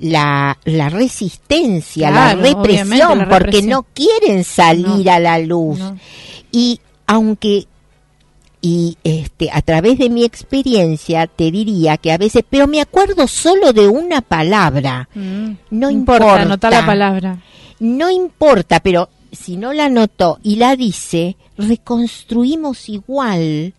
[0.00, 5.78] la, la resistencia, la, represión, porque no quieren salir a la luz.
[6.50, 7.68] Y aunque
[8.60, 13.28] y este a través de mi experiencia te diría que a veces, pero me acuerdo
[13.28, 15.08] solo de una palabra.
[15.14, 15.52] Mm.
[15.70, 16.42] No importa, importa.
[16.42, 17.38] anotar la palabra.
[17.78, 23.74] No importa, pero si no la anotó y la dice, reconstruimos igual,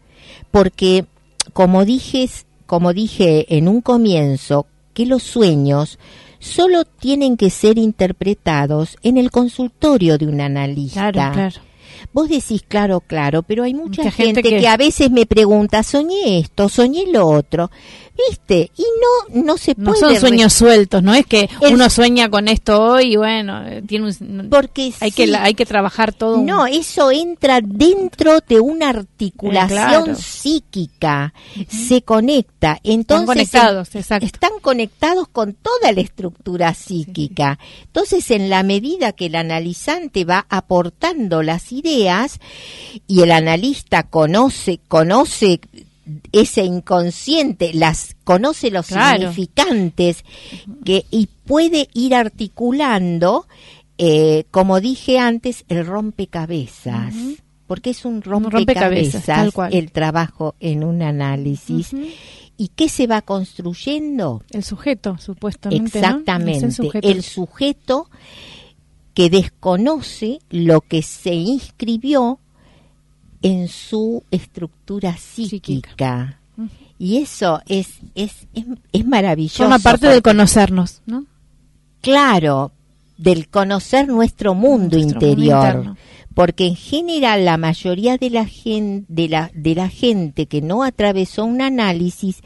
[0.51, 1.05] porque
[1.53, 2.29] como dije,
[2.65, 5.99] como dije en un comienzo, que los sueños
[6.39, 11.11] solo tienen que ser interpretados en el consultorio de un analista.
[11.11, 11.66] Claro, claro.
[12.13, 14.59] Vos decís claro, claro, pero hay mucha, Mucha gente, gente que...
[14.61, 17.69] que- a veces me pregunta, soñé esto, soñé lo otro,
[18.29, 18.71] ¿viste?
[18.77, 18.83] Y
[19.33, 19.99] no, no se No puede...
[19.99, 23.83] son sueños sueltos, no es que El- uno sueña con esto hoy y bueno, eh,
[23.87, 26.37] tiene un, Porque hay sí, que hay que trabajar todo.
[26.37, 30.15] un- No, eso entra dentro de una articulación Eh, claro.
[30.15, 31.33] psíquica,
[31.67, 32.79] se conecta.
[32.83, 34.25] Entonces, conectados, en- exacto.
[34.25, 37.59] están conectados con toda la estructura psíquica.
[37.85, 41.86] Entonces, en la medida que el analizante va aportando las ideas
[43.07, 45.59] y el analista conoce, conoce
[46.31, 49.19] ese inconsciente, las conoce los Claro.
[49.19, 50.23] significantes
[50.85, 53.45] que y puede ir articulando
[53.99, 57.15] eh, como dije antes, el rompecabezas.
[57.15, 57.35] Ujú.
[57.65, 59.73] Porque es un rompecabezas, rompecabezas, tal cual.
[59.73, 61.89] el trabajo en un análisis.
[62.57, 64.43] ¿Y qué se va construyendo?
[64.51, 65.97] El sujeto, supuestamente.
[65.97, 66.57] Exactamente.
[66.59, 67.07] Es el sujeto.
[67.09, 68.09] el sujeto
[69.17, 72.39] que desconoce lo que se inscribió
[73.41, 76.39] en su estructura psíquica.
[76.99, 79.63] Y eso es, es, es, es maravilloso.
[79.63, 81.25] Forma parte del conocernos, ¿no?
[81.99, 82.71] claro,
[83.17, 85.95] del conocer nuestro mundo Nuestro interior.
[86.35, 90.83] porque en general la mayoría de la gente, de la, de la gente que no
[90.83, 92.43] atravesó un análisis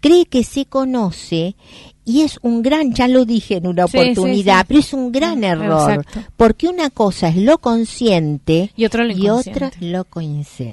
[0.00, 1.56] cree que se conoce
[2.04, 4.64] y es un gran, ya lo dije en una Sí, oportunidad, sí.
[4.68, 6.20] pero es un gran Mm, error, exacto.
[6.36, 10.06] porque una cosa es lo consciente Y otro lo y otra lo,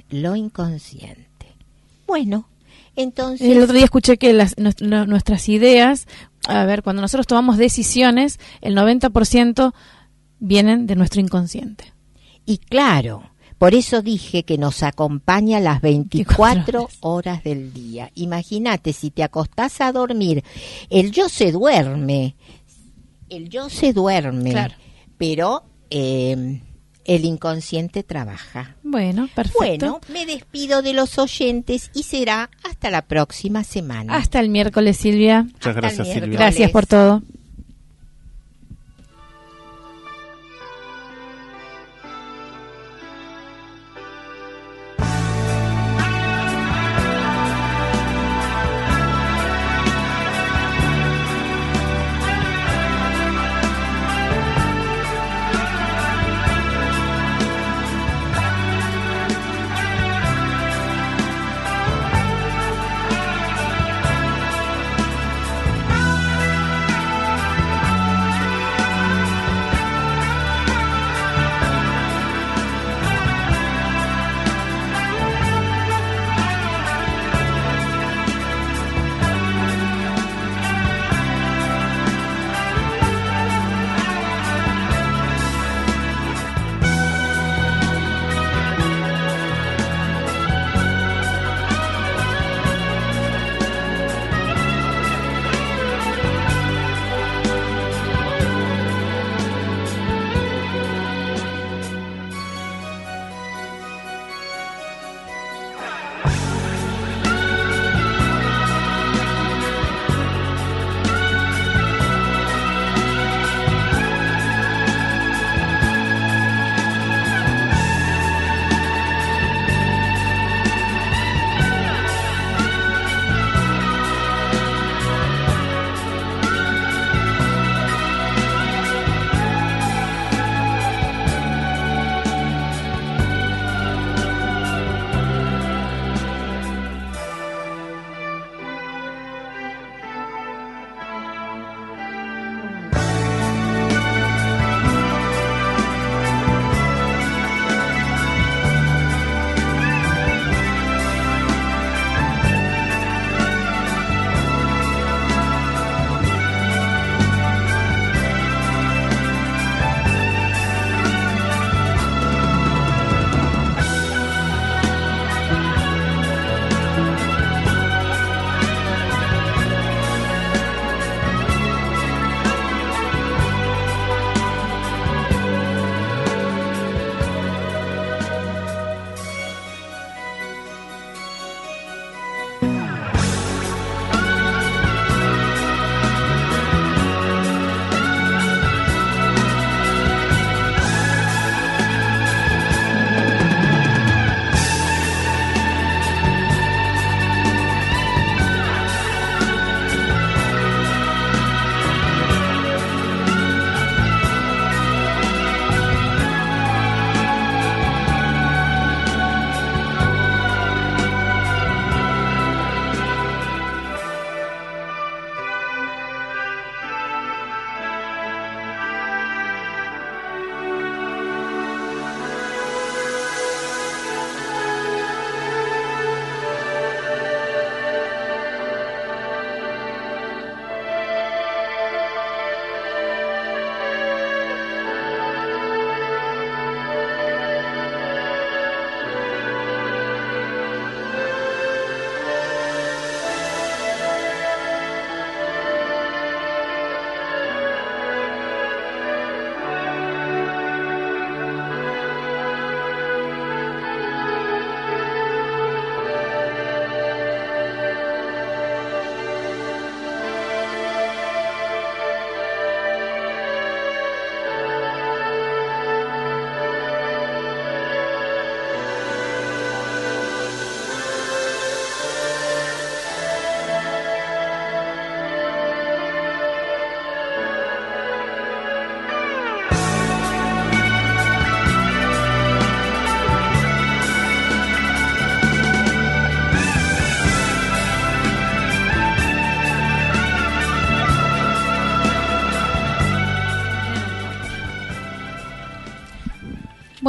[0.10, 1.26] lo inconsciente.
[2.08, 2.48] Bueno,
[2.96, 3.50] entonces...
[3.50, 6.08] El otro día escuché que las, nuestras ideas,
[6.48, 9.74] a ver, cuando nosotros tomamos decisiones, el 90%
[10.40, 11.94] vienen de nuestro inconsciente.
[12.46, 13.24] Y claro,
[13.58, 16.98] por eso dije que nos acompaña las 24 horas.
[17.02, 18.12] horas del día.
[18.16, 20.44] Imagínate, si te acostás a dormir,
[20.90, 22.36] el yo se duerme,
[23.30, 24.76] el yo se duerme, Claro.
[25.18, 26.62] pero eh,
[27.06, 28.76] el inconsciente trabaja.
[28.84, 29.58] Bueno, perfecto.
[29.60, 34.16] Bueno, me despido de los oyentes y será hasta la próxima semana.
[34.18, 35.44] Hasta el miércoles, Silvia.
[35.44, 36.38] Muchas Hasta gracias, Silvia.
[36.38, 37.22] Gracias por todo.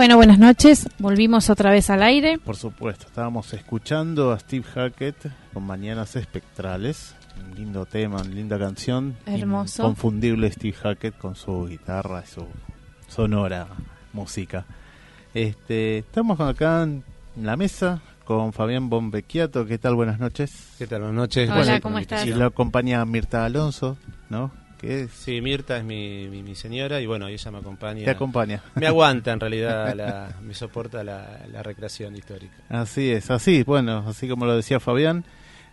[0.09, 0.89] Bueno, buenas noches.
[0.99, 2.39] Volvimos otra vez al aire.
[2.39, 7.15] Por supuesto, estábamos escuchando a Steve Hackett con Mañanas Espectrales.
[7.45, 9.19] Un lindo tema, una linda canción.
[9.27, 9.83] Hermoso.
[9.83, 12.47] Confundible Steve Hackett con su guitarra y su
[13.07, 13.67] sonora
[14.15, 14.65] música.
[15.35, 17.05] Este, estamos acá en
[17.37, 19.67] la mesa con Fabián Bombecchiato.
[19.67, 19.95] ¿Qué tal?
[19.95, 20.71] Buenas noches.
[20.79, 21.01] ¿Qué tal?
[21.01, 21.51] Buenas noches.
[21.51, 22.25] Hola, ¿cómo estás?
[22.25, 23.99] Y la acompaña Mirta Alonso,
[24.31, 24.53] ¿no?
[24.79, 28.05] ¿Qué Sí, Mirta es mi, mi, señora y bueno, ella me acompaña.
[28.05, 28.63] Te acompaña.
[28.77, 32.55] Me aguanta en realidad, la, me soporta la, la recreación histórica.
[32.69, 35.25] Así es, así, bueno, así como lo decía Fabián,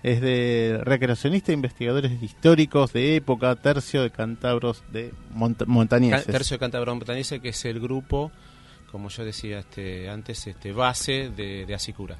[0.01, 6.25] es de recreacionista e investigadores históricos de época, tercio de cántabros de montañeses.
[6.25, 8.31] Tercio de cántabros montañeses, que es el grupo,
[8.91, 12.17] como yo decía este, antes, este base de, de Asicura,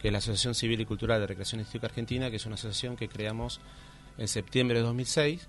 [0.00, 2.96] que es la Asociación Civil y Cultural de Recreación Histórica Argentina, que es una asociación
[2.96, 3.60] que creamos
[4.18, 5.48] en septiembre de 2006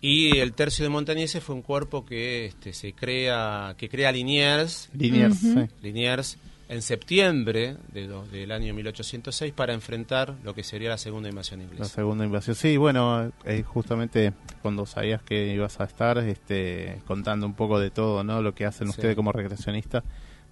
[0.00, 4.88] y el tercio de Montañeses fue un cuerpo que este, se crea, que crea Liniers,
[4.94, 6.38] Liniers,
[6.68, 11.82] en septiembre de del año 1806 para enfrentar lo que sería la segunda invasión inglesa.
[11.82, 14.32] La segunda invasión, sí, bueno, eh, justamente
[14.62, 18.40] cuando sabías que ibas a estar este, contando un poco de todo, ¿no?
[18.40, 20.04] Lo que hacen ustedes como recreacionistas.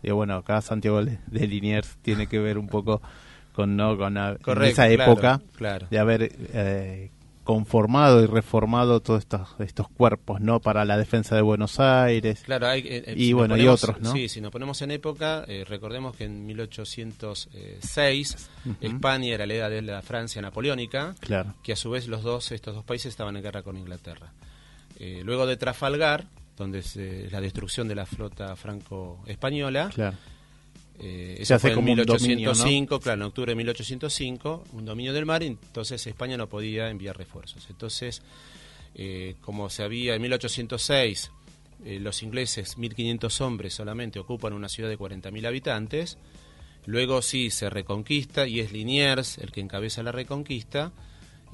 [0.02, 3.00] Digo, bueno, acá Santiago de Liniers tiene que ver un poco
[3.58, 3.98] con, ¿no?
[3.98, 5.88] con esa época claro.
[5.90, 7.10] de haber eh,
[7.48, 10.60] conformado y reformado todos estos, estos cuerpos, ¿no?
[10.60, 12.42] Para la defensa de Buenos Aires.
[12.44, 14.12] Claro, hay, eh, eh, y bueno, y otros, ¿no?
[14.12, 18.50] Sí, si nos ponemos en época, eh, recordemos que en 1806
[18.82, 21.54] España era la edad de la Francia napoleónica, claro.
[21.62, 24.30] que a su vez los dos, estos dos países estaban en guerra con Inglaterra.
[25.00, 26.96] luego de Trafalgar, donde es
[27.32, 30.18] la destrucción de la flota franco-española, claro
[31.00, 36.04] eh, eso fue en 1805, claro, en octubre de 1805, un dominio del mar, entonces
[36.06, 37.68] España no podía enviar refuerzos.
[37.70, 38.22] Entonces,
[38.94, 41.30] eh, como se había en 1806,
[41.84, 46.18] eh, los ingleses, 1.500 hombres solamente, ocupan una ciudad de 40.000 habitantes,
[46.84, 50.92] luego sí se reconquista y es Liniers el que encabeza la reconquista,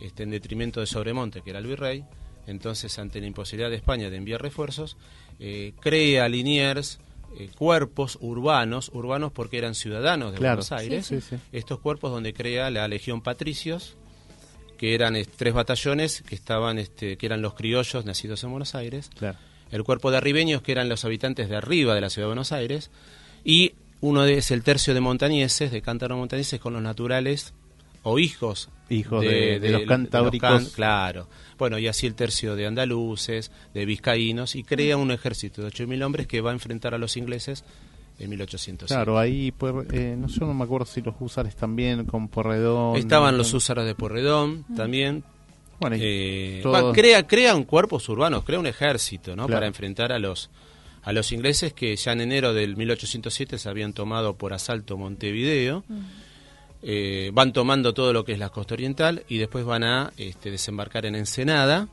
[0.01, 2.05] este, en detrimento de Sobremonte, que era el virrey.
[2.47, 4.97] Entonces, ante la imposibilidad de España de enviar refuerzos,
[5.81, 6.99] crea Liniers
[7.39, 11.13] eh, cuerpos urbanos, urbanos porque eran ciudadanos de Buenos Aires,
[11.53, 13.97] estos cuerpos donde crea la Legión Patricios,
[14.79, 19.11] que eran tres batallones que estaban, este, que eran los criollos nacidos en Buenos Aires,
[19.71, 22.53] el cuerpo de arribeños que eran los habitantes de arriba de la ciudad de Buenos
[22.53, 22.91] Aires,
[23.45, 27.55] y uno de, es el tercio de montañeses, de cántaro montañeses con los naturales
[28.05, 30.69] o hijos, hijos de, los cantábricos.
[30.75, 31.27] claro.
[31.59, 36.05] Bueno, y así el tercio de andaluces, de vizcaínos, y crea un ejército de 8.000
[36.05, 37.65] hombres que va a enfrentar a los ingleses
[38.19, 38.89] en 1800.
[38.89, 42.97] Claro, ahí, pues, eh, no, yo no me acuerdo si los húsares también con Porredón.
[42.97, 45.25] Estaban los húsares de Porredón también.
[45.81, 46.63] Bueno, eh,
[46.95, 49.49] crea, crean cuerpos urbanos, crea un ejército, ¿no?
[49.49, 50.51] Para enfrentar a los
[51.03, 55.85] a los ingleses que ya en enero del 1807 se habían tomado por asalto Montevideo.
[56.87, 60.51] Eh, van tomando todo lo que es la costa oriental y después van a este,
[60.51, 61.89] desembarcar en Ensenada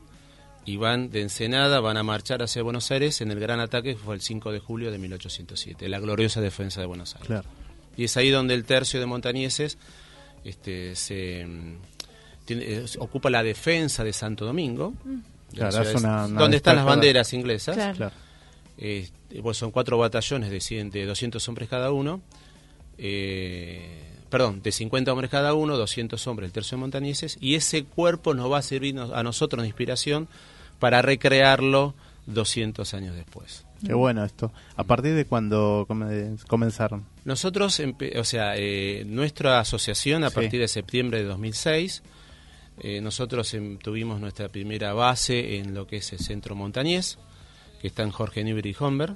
[0.66, 3.98] y van de Ensenada, van a marchar hacia Buenos Aires en el gran ataque que
[3.98, 7.42] fue el 5 de julio de 1807, la gloriosa defensa de Buenos Aires.
[7.96, 9.78] Y es ahí donde el tercio de montañeses
[10.44, 11.76] este, se mm,
[12.48, 14.92] eh, ocupa la defensa de Santo Domingo,
[15.52, 17.98] donde están las banderas inglesas.
[18.76, 22.20] Este, pues son cuatro batallones de, de 200 hombres cada uno.
[22.98, 27.84] Eh, perdón, de 50 hombres cada uno, 200 hombres el tercio de montañeses, y ese
[27.84, 30.26] cuerpo nos va a servir a nosotros de inspiración
[30.78, 31.94] para recrearlo
[32.28, 33.66] 200 años después.
[33.86, 34.50] Qué bueno esto.
[34.76, 35.86] ¿A partir de cuándo
[36.48, 37.04] comenzaron?
[37.26, 37.78] Nosotros,
[38.16, 42.02] o sea, eh, nuestra asociación a partir de septiembre de 2006,
[42.80, 47.18] eh, nosotros em, tuvimos nuestra primera base en lo que es el centro montañés,
[47.82, 49.14] que está en Jorge Newbery y Homber.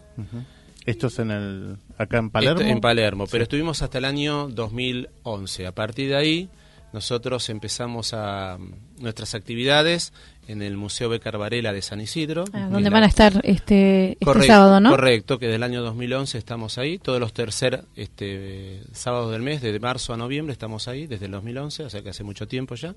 [0.87, 2.63] ¿Esto es en el, acá en Palermo?
[2.63, 5.67] en Palermo, pero estuvimos hasta el año 2011.
[5.67, 6.49] A partir de ahí,
[6.93, 8.57] nosotros empezamos a
[9.01, 10.13] nuestras actividades
[10.47, 12.45] en el Museo Becar Varela de San Isidro.
[12.53, 14.91] Ah, donde van a estar este, este sábado, ¿no?
[14.91, 16.99] Correcto, que desde el año 2011 estamos ahí.
[16.99, 21.33] Todos los tercer este, sábados del mes, desde marzo a noviembre, estamos ahí, desde el
[21.33, 22.95] 2011, o sea que hace mucho tiempo ya.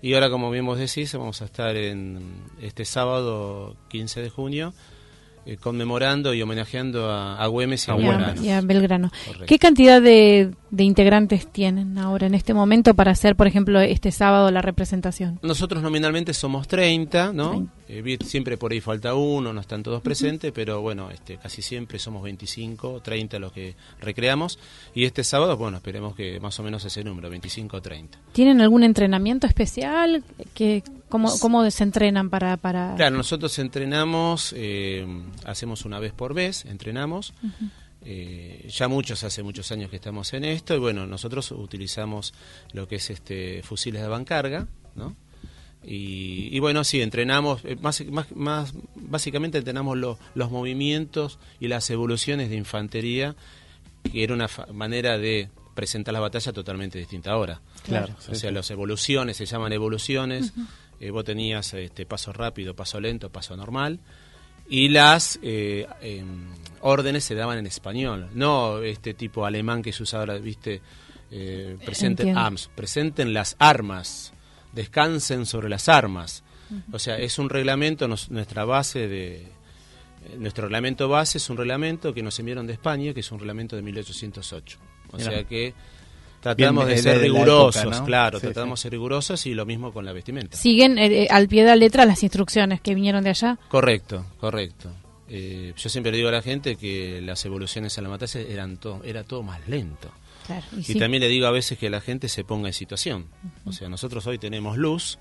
[0.00, 4.72] Y ahora, como bien vos decís, vamos a estar en este sábado 15 de junio
[5.60, 9.10] conmemorando y homenajeando a, Güemes y a, Belgrano.
[9.46, 14.10] ¿Qué cantidad de, de integrantes tienen ahora en este momento para hacer, por ejemplo, este
[14.10, 15.38] sábado la representación?
[15.42, 17.66] Nosotros nominalmente somos 30, ¿no?
[17.88, 21.98] Eh, siempre por ahí falta uno, no están todos presentes, pero bueno, este, casi siempre
[21.98, 24.58] somos 25, 30 los que recreamos.
[24.94, 28.18] Y este sábado, bueno, esperemos que más o menos ese número, 25 o 30.
[28.32, 30.24] ¿Tienen algún entrenamiento especial?
[30.54, 32.94] que ¿Cómo, cómo se entrenan para, para...?
[32.96, 35.06] Claro, nosotros entrenamos, eh,
[35.44, 37.32] hacemos una vez por vez, entrenamos.
[38.04, 42.34] Eh, ya muchos, hace muchos años que estamos en esto, y bueno, nosotros utilizamos
[42.72, 45.16] lo que es este fusiles de bancarga, ¿no?
[45.86, 48.02] Y, bueno, sí, entrenamos, eh, más,
[48.34, 53.36] más, básicamente entrenamos los movimientos y las evoluciones de infantería,
[54.02, 57.60] que era una manera de presentar la batalla totalmente distinta ahora.
[57.84, 58.16] Claro.
[58.30, 60.54] O sea, las evoluciones se llaman evoluciones.
[61.00, 64.00] Eh, vos tenías este paso rápido, paso lento, paso normal
[64.68, 66.46] y las eh, em,
[66.84, 70.80] órdenes se daban en español, no este tipo alemán que se usa ahora, viste,
[71.30, 74.32] eh, presenten arms, presenten las armas,
[74.72, 76.44] descansen sobre las armas.
[76.92, 79.34] O sea, es un reglamento, nuestra base de...
[79.36, 83.38] Eh, nuestro reglamento base es un reglamento que nos enviaron de España, que es un
[83.38, 84.78] reglamento de 1808.
[85.12, 85.74] O sea que
[86.44, 90.58] Tratamos de ser rigurosos, claro, tratamos de ser rigurosos y lo mismo con la vestimenta.
[90.58, 93.58] ¿Siguen eh, eh, al pie de la letra las instrucciones que vinieron de allá?
[93.68, 94.90] Correcto, correcto.
[95.28, 99.02] Eh, yo siempre digo a la gente que las evoluciones en la batalla eran todo,
[99.04, 100.10] era todo más lento.
[100.76, 103.26] y, también le digo a veces que la gente se ponga en situación.
[103.64, 105.18] O sea, nosotros hoy tenemos luz,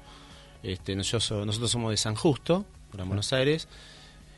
[0.61, 3.67] este, nosotros somos de San Justo, Gran Buenos Aires,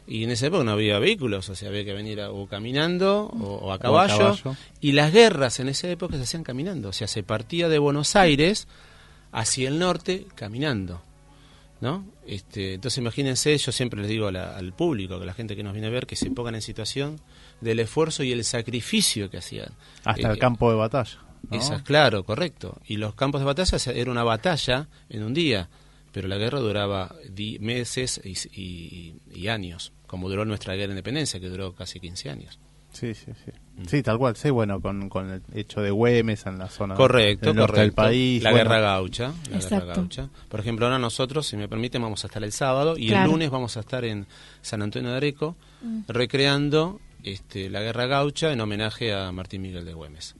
[0.07, 3.71] y en esa época no había vehículos, o sea, había que venir o caminando o,
[3.71, 4.35] a caballo,
[4.79, 8.15] Y las guerras en esa época se hacían caminando, o sea, se partía de Buenos
[8.15, 8.67] Aires
[9.31, 11.01] hacia el norte caminando.
[11.85, 12.05] ¿No?
[12.25, 15.87] Este, entonces imagínense, yo siempre les digo al público, a la gente que nos viene
[15.87, 17.21] a ver, que se pongan en situación
[17.61, 19.69] del esfuerzo y el sacrificio que hacían.
[20.03, 21.19] Hasta el eh, campo de batalla.
[21.51, 21.83] ¿no?
[21.83, 22.81] claro, correcto.
[22.87, 25.69] Y los campos de batalla era una batalla en un día,
[26.11, 27.15] pero la guerra duraba
[27.59, 32.59] meses y años como duró nuestra guerra de independencia, que duró casi 15 años.
[32.95, 33.51] Sí, sí, sí.
[33.77, 33.85] Mm.
[33.87, 37.53] Sí, tal cual, sí, bueno, con, con el hecho de Güemes en la zona correcto,
[37.53, 38.41] del país.
[38.41, 40.29] La guerra gaucha, la guerra gaucha.
[40.47, 43.49] Por ejemplo, ahora nosotros, si me permiten, vamos a estar el sábado y el lunes
[43.49, 44.27] vamos a estar en
[44.61, 46.03] San Antonio de Areco mm.
[46.07, 50.35] recreando este, la guerra gaucha en homenaje a Martín Miguel de Güemes.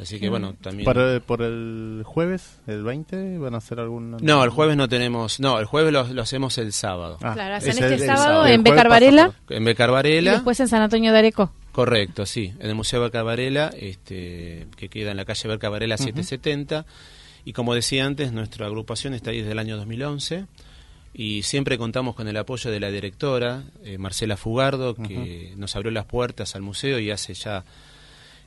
[0.00, 0.84] Así que bueno, también...
[0.84, 4.16] ¿Para, ¿Por el jueves, el 20, van a hacer algún...?
[4.20, 5.40] No, el jueves no tenemos...
[5.40, 7.18] No, el jueves lo, hacemos el sábado.
[7.20, 9.32] Ah, claro, hacen este sábado, en Becar Varela.
[9.48, 10.30] En Becar Varela.
[10.30, 11.50] Y después en San Antonio de Areco.
[11.78, 12.52] Correcto, sí.
[12.58, 16.84] En el Museo Becar Varela, este, que queda en la calle Becar Varela 770.
[17.44, 20.46] Y como decía antes, nuestra agrupación está ahí desde el año 2011
[21.14, 25.92] y siempre contamos con el apoyo de la directora, eh, Marcela Fugardo, que nos abrió
[25.92, 27.64] las puertas al museo y hace ya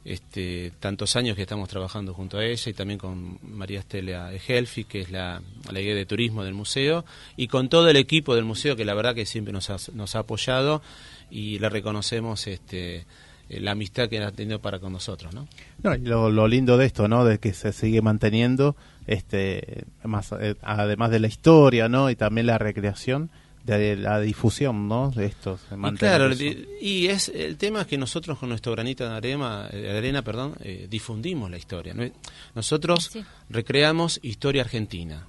[0.03, 4.83] este, tantos años que estamos trabajando junto a ella y también con María Estela Egelfi,
[4.83, 7.05] que es la, la guía de turismo del museo,
[7.37, 10.17] y con todo el equipo del museo que la verdad que siempre nos ha, nos
[10.17, 10.81] ha apoyado
[11.31, 13.05] y le reconocemos este,
[13.49, 15.33] eh, la amistad que ha tenido para con nosotros.
[15.33, 15.47] ¿no?
[15.81, 17.25] no lo, lindo de esto, ¿no?
[17.25, 18.75] de que se sigue manteniendo,
[19.07, 22.09] este, más, eh, además de la historia ¿no?
[22.09, 23.29] y también la recreación,
[23.63, 25.11] de la difusión ¿no?
[25.11, 26.31] de estos y claro
[26.81, 30.55] y es el tema es que nosotros con nuestro granito de arena, de arena perdón
[30.61, 31.93] eh, difundimos la historia
[32.55, 33.11] nosotros
[33.49, 35.27] recreamos historia argentina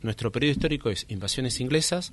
[0.00, 2.12] nuestro periodo histórico es invasiones inglesas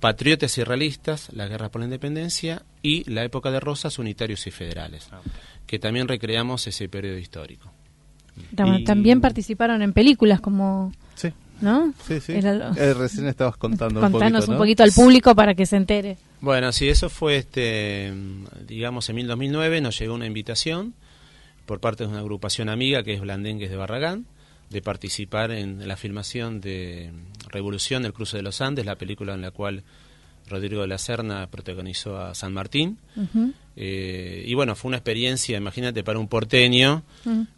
[0.00, 4.50] patriotas y realistas la guerra por la independencia y la época de rosas unitarios y
[4.50, 5.20] federales ah,
[5.66, 7.72] que también recreamos ese periodo histórico
[8.54, 11.92] también participaron en películas como sí ¿no?
[12.06, 12.34] Sí, sí.
[12.34, 16.16] Eh, recién estabas contando un poquito, un poquito al público para que se entere.
[16.40, 18.12] Bueno, sí, eso fue, este,
[18.66, 20.94] digamos, en 2009 nos llegó una invitación
[21.66, 24.26] por parte de una agrupación amiga que es Blandengues de Barragán
[24.70, 27.10] de participar en la filmación de
[27.48, 29.82] Revolución del Cruce de los Andes, la película en la cual
[30.48, 32.98] Rodrigo de la Serna protagonizó a San Martín.
[33.76, 37.04] Eh, y bueno, fue una experiencia, imagínate, para un porteño,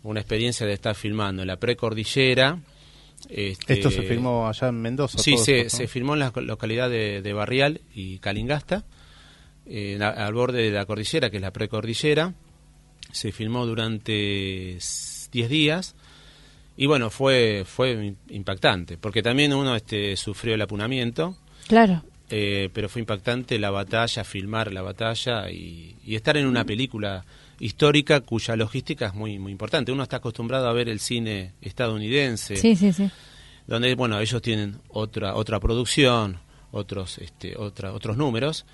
[0.03, 2.59] una experiencia de estar filmando en la precordillera,
[3.29, 5.19] este, ¿Esto se filmó allá en Mendoza?
[5.19, 8.85] Sí, se, se, filmó en la localidad de, Barrial y Calingasta,
[10.01, 12.35] al borde de la cordillera, que es la precordillera.
[13.13, 14.79] Se filmó durante
[15.33, 15.95] 10 días
[16.81, 21.37] y bueno, fue, fue impactante, porque también uno este, sufrió el apunamiento.
[21.68, 22.03] Claro.
[22.31, 27.22] Eh, pero fue impactante la batalla, filmar la batalla y, y estar en una película
[27.59, 29.93] histórica cuya logística es muy muy importante.
[29.93, 33.11] Uno está acostumbrado a ver el cine estadounidense, sí, sí, sí.
[33.66, 36.39] donde bueno ellos tienen otra otra producción,
[36.70, 38.64] otros este, otra, otros números,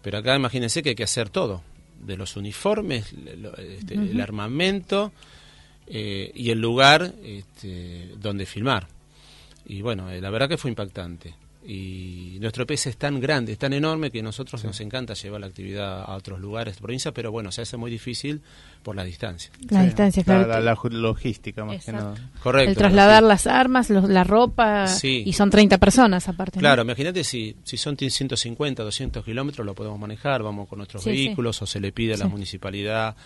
[0.00, 1.62] pero acá imagínense que hay que hacer todo,
[2.00, 3.12] de los uniformes,
[3.58, 5.12] este, el armamento.
[5.92, 8.86] Eh, y el lugar este, donde filmar.
[9.66, 11.34] Y bueno, eh, la verdad que fue impactante.
[11.66, 15.42] Y nuestro pez es tan grande, es tan enorme que a nosotros nos encanta llevar
[15.42, 18.40] la actividad a otros lugares de provincia, pero bueno, se hace muy difícil
[18.82, 19.50] por la distancia.
[19.68, 20.48] La distancia, claro.
[20.60, 22.14] La, logística, más que nada.
[22.42, 22.70] Correcto.
[22.70, 26.60] El trasladar las armas, la ropa, y son 30 personas aparte.
[26.60, 31.60] Claro, imagínate si, si son 150, 200 kilómetros, lo podemos manejar, vamos con nuestros vehículos
[31.60, 33.16] o se le pide a la municipalidad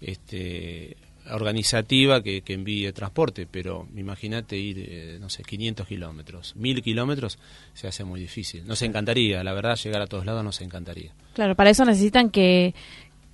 [0.00, 0.96] este
[1.30, 7.38] organizativa que, que envíe transporte, pero imagínate ir, eh, no sé, 500 kilómetros, 1000 kilómetros,
[7.74, 8.66] se hace muy difícil.
[8.66, 11.12] Nos encantaría, la verdad, llegar a todos lados nos encantaría.
[11.34, 12.74] Claro, para eso necesitan que,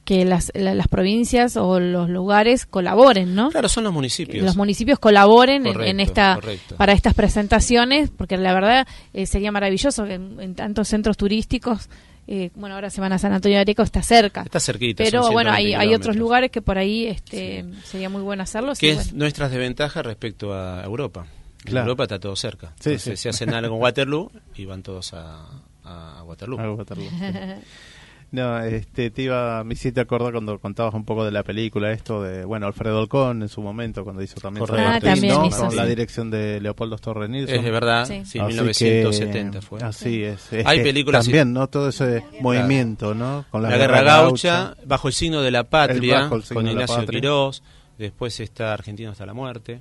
[0.05, 3.51] que las, las provincias o los lugares colaboren, ¿no?
[3.51, 4.45] Claro, son los municipios.
[4.45, 6.39] los municipios colaboren en, esta
[6.77, 11.89] para estas presentaciones, porque la verdad eh, sería maravilloso que en tantos centros turísticos
[12.31, 14.43] eh, bueno, ahora Semana San Antonio de Areco está cerca.
[14.43, 15.03] Está cerquita.
[15.03, 18.75] Pero bueno, hay, hay otros lugares que por ahí este, sería muy bueno hacerlo.
[18.79, 21.27] Que es nuestras desventajas respecto a Europa.
[21.65, 22.75] En Europa está todo cerca.
[22.79, 25.47] se hacen algo en Waterloo y van todos a,
[25.85, 26.61] a Waterloo.
[26.61, 27.09] A Waterloo
[28.31, 32.23] No, este, te iba, me hiciste acordar cuando contabas un poco de la película, esto
[32.23, 36.31] de, bueno, Alfredo Alcón en su momento, cuando hizo también, ah, también con la dirección
[36.31, 37.57] de Leopoldo Torres Nilsson.
[37.57, 39.81] Es de verdad, sí, 1970 fue.
[39.83, 40.51] Así es.
[40.67, 41.69] Hay películas también, ¿no?
[41.69, 43.47] Todo ese movimiento, ¿no?
[43.51, 47.63] Con la, Guerra, Gaucha, Bajo el signo de la patria, con Ignacio Quirós,
[47.97, 49.81] después está Argentino hasta la muerte.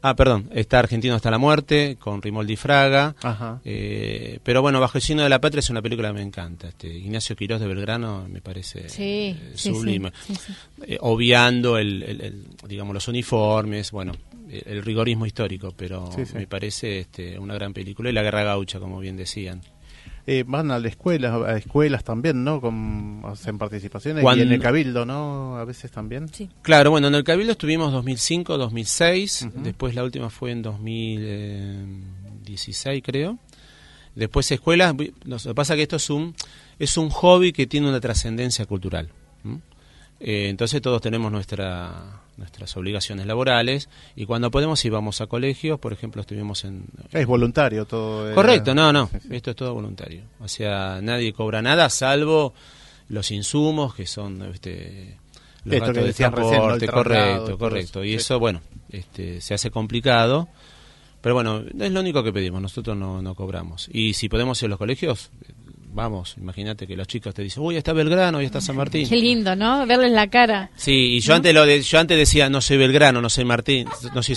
[0.00, 3.16] Ah, perdón, está Argentino hasta la muerte, con Rimoldi Fraga.
[3.64, 6.68] Eh, pero bueno, Bajo el signo de la patria es una película que me encanta.
[6.68, 10.12] Este, Ignacio Quirós de Belgrano me parece eh, sublime.
[10.86, 14.12] Eh, obviando el, digamos, los uniformes, bueno,
[14.48, 18.10] el, rigorismo histórico, pero me parece este, una gran película.
[18.10, 19.60] Y La Guerra Gaucha, como bien decían.
[20.30, 22.60] Eh, van a la escuela, a escuelas también, ¿no?
[22.60, 25.56] Con, hacen participaciones y en el Cabildo, ¿no?
[25.56, 26.28] A veces también.
[26.28, 26.50] Sí.
[26.60, 33.38] Claro, bueno, en el Cabildo estuvimos 2005, 2006, después la última fue en 2016, creo.
[34.14, 36.34] Después escuelas, lo que pasa que esto es un
[36.78, 39.08] es un hobby que tiene una trascendencia cultural.
[40.20, 45.92] Eh, entonces todos tenemos nuestra nuestras obligaciones laborales y cuando podemos íbamos a colegios, por
[45.92, 46.84] ejemplo, estuvimos en...
[47.12, 48.34] Es voluntario todo.
[48.34, 50.22] Correcto, no, no, esto es todo voluntario.
[50.40, 52.54] O sea, nadie cobra nada salvo
[53.08, 55.16] los insumos que son este,
[55.64, 58.04] los gastos de transporte, correcto, correcto.
[58.04, 58.60] Y eso, bueno,
[58.90, 60.48] este, se hace complicado.
[61.20, 63.88] Pero bueno, es lo único que pedimos, nosotros no, no cobramos.
[63.92, 65.30] Y si podemos ir a los colegios,
[65.92, 69.08] vamos, imagínate que los chicos te dicen, uy, está Belgrano, y está San Martín.
[69.08, 69.86] Qué lindo, ¿no?
[69.86, 70.70] Verles la cara.
[70.76, 73.88] Sí, y yo antes lo de, yo antes decía, no soy Belgrano, no soy Martín,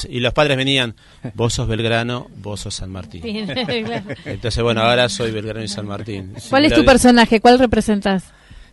[0.10, 0.96] y los padres venían,
[1.34, 3.22] vos sos Belgrano, vos sos San Martín.
[4.26, 6.34] Entonces, bueno, ahora soy Belgrano y San Martín.
[6.50, 7.40] ¿Cuál es tu personaje?
[7.40, 8.26] ¿Cuál representas?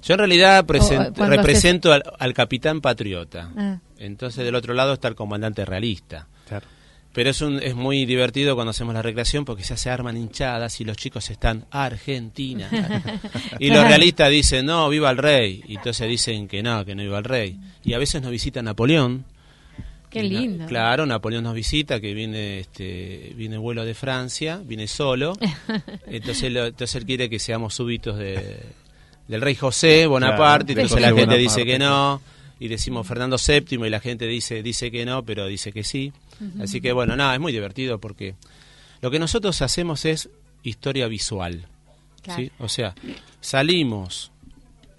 [0.02, 3.50] Yo en realidad represento al, capitán patriota.
[3.56, 3.78] Ah.
[3.98, 6.28] Entonces, del otro lado está el comandante realista.
[6.46, 6.66] Claro.
[7.12, 10.80] Pero es, un, es muy divertido cuando hacemos la recreación porque se, se arman hinchadas
[10.80, 12.68] y los chicos están Argentina.
[13.58, 15.64] y los realistas dicen, no, viva el rey.
[15.66, 17.58] Y entonces dicen que no, que no viva el rey.
[17.82, 19.24] Y a veces nos visita Napoleón.
[20.10, 20.66] Qué lindo.
[20.66, 25.34] claro, Napoleón nos visita, que viene este viene vuelo de Francia, viene solo.
[26.06, 28.58] Entonces, entonces él quiere que seamos súbitos de,
[29.26, 30.72] del rey José Bonaparte.
[30.72, 32.22] y entonces la gente dice que no.
[32.60, 36.12] Y decimos Fernando VII y la gente dice, dice que no, pero dice que sí.
[36.60, 38.34] Así que bueno, nada, es muy divertido porque
[39.00, 40.30] lo que nosotros hacemos es
[40.62, 41.66] historia visual.
[42.36, 42.50] ¿sí?
[42.58, 42.94] O sea,
[43.40, 44.32] salimos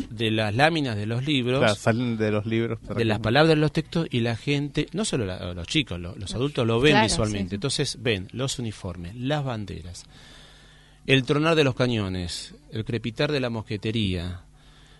[0.10, 3.72] de las láminas de los libros, salen de los libros, de las palabras de los
[3.72, 7.56] textos y la gente, no solo los chicos, los adultos lo ven visualmente.
[7.56, 10.06] Entonces ven los uniformes, las banderas,
[11.06, 14.42] el tronar de los cañones, el crepitar de la mosquetería,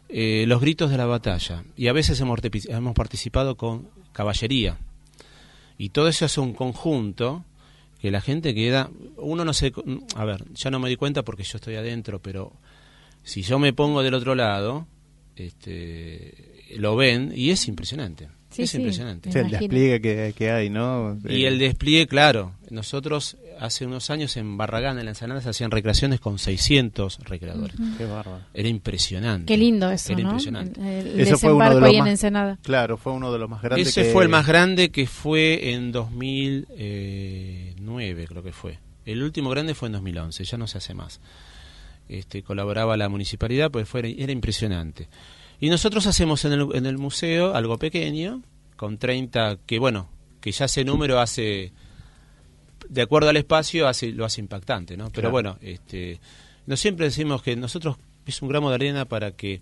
[0.10, 1.64] eh, los gritos de la batalla.
[1.78, 4.78] Y a veces hemos, hemos participado con caballería,
[5.80, 7.46] y todo eso hace un conjunto
[8.02, 9.72] que la gente queda, uno no sé,
[10.16, 12.52] a ver, ya no me di cuenta porque yo estoy adentro, pero
[13.24, 14.88] si yo me pongo del otro lado,
[15.38, 18.30] este, lo ven y es impresionante.
[18.56, 19.30] es impresionante.
[19.38, 21.18] el despliegue que, hay, ¿no?
[21.28, 22.54] Y el despliegue, claro.
[22.70, 27.76] Nosotros hace unos años en Barragán, en la Ensenada, se hacían recreaciones con 600 recreadores.
[27.98, 28.44] Qué bárbaro.
[28.54, 29.46] Era impresionante.
[29.46, 31.22] Qué lindo eso, Era impresionante.
[31.22, 32.58] eso fue uno de los más, en Ensenada.
[32.64, 33.88] Claro, fue uno de los más grandes.
[33.88, 38.80] Ese fue el más grande que fue en 2009, creo que fue.
[39.06, 41.20] El último grande fue en 2011, ya no se hace más.
[42.08, 45.08] Este, colaboraba la municipalidad, pues fue, era impresionante.
[45.60, 48.42] Y nosotros hacemos en el, en el museo algo pequeño,
[48.76, 51.74] con 30, que bueno, que ya ese número hace
[52.90, 55.10] de acuerdo al espacio hace, lo hace impactante, ¿no?
[55.12, 56.20] Pero bueno, este,
[56.66, 59.62] no siempre decimos que nosotros es un gramo de arena para que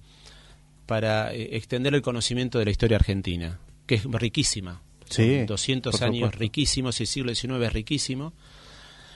[0.85, 4.81] para eh, extender el conocimiento de la historia argentina, que es riquísima.
[5.09, 8.33] Sí, 200 años riquísimos y el siglo XIX es riquísimo.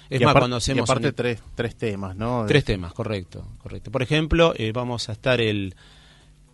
[0.10, 0.90] Es más, cuando hacemos...
[0.90, 2.46] aparte tres, tres temas, ¿no?
[2.46, 3.46] Tres temas, correcto.
[3.60, 3.92] correcto.
[3.92, 5.76] Por ejemplo, eh, vamos a estar el,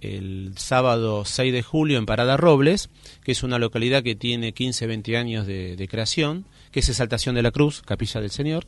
[0.01, 2.89] el sábado 6 de julio en Parada Robles,
[3.23, 7.41] que es una localidad que tiene 15, 20 años de, creación, que es Exaltación de
[7.41, 8.65] la Cruz, Capilla del Señor.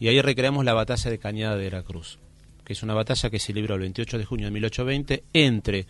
[0.00, 2.18] Y ahí recreamos la batalla de Cañada de la Cruz,
[2.64, 5.86] que es una batalla que se libró el 28 de junio de 1820 entre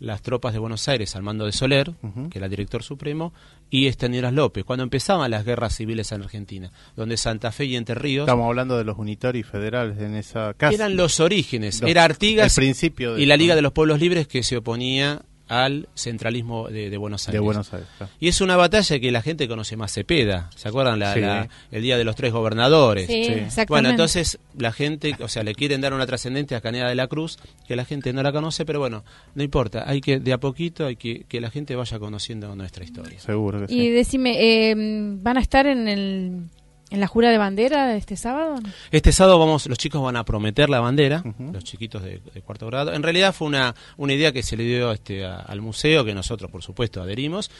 [0.00, 1.92] las tropas de Buenos Aires al mando de Soler,
[2.30, 3.32] que era el director supremo,
[3.70, 7.94] y Estanieras López, cuando empezaban las guerras civiles en Argentina, donde Santa Fe y Entre
[7.94, 8.24] Ríos...
[8.24, 10.74] Estamos hablando de los unitarios federales en esa casa.
[10.74, 14.56] Eran los orígenes, era Artigas principio y la Liga de los Pueblos Libres que se
[14.56, 17.40] oponía al centralismo de, Buenos Aires.
[17.40, 17.88] De Buenos Aires
[18.20, 20.50] Y es una batalla que la gente conoce más Cepeda.
[20.54, 20.98] ¿Se acuerdan?
[20.98, 23.06] La, el día de los tres gobernadores.
[23.06, 26.94] Sí, Bueno, entonces la gente, o sea, le quieren dar una trascendencia a Caneda de
[26.94, 29.84] la Cruz, que la gente no la conoce, pero bueno, no importa.
[29.88, 33.18] Hay que, de a poquito, hay que que la gente vaya conociendo nuestra historia.
[33.20, 33.78] Seguro que sí.
[33.78, 36.42] Y decime, eh, ¿van a estar en el
[36.90, 38.60] ¿En la jura de bandera este sábado?
[38.90, 41.22] Este sábado vamos, los chicos van a prometer la bandera,
[41.52, 42.94] los chiquitos de, cuarto grado.
[42.94, 46.50] En realidad fue una, una idea que se le dio este, al museo, que nosotros
[46.50, 47.50] por supuesto adherimos.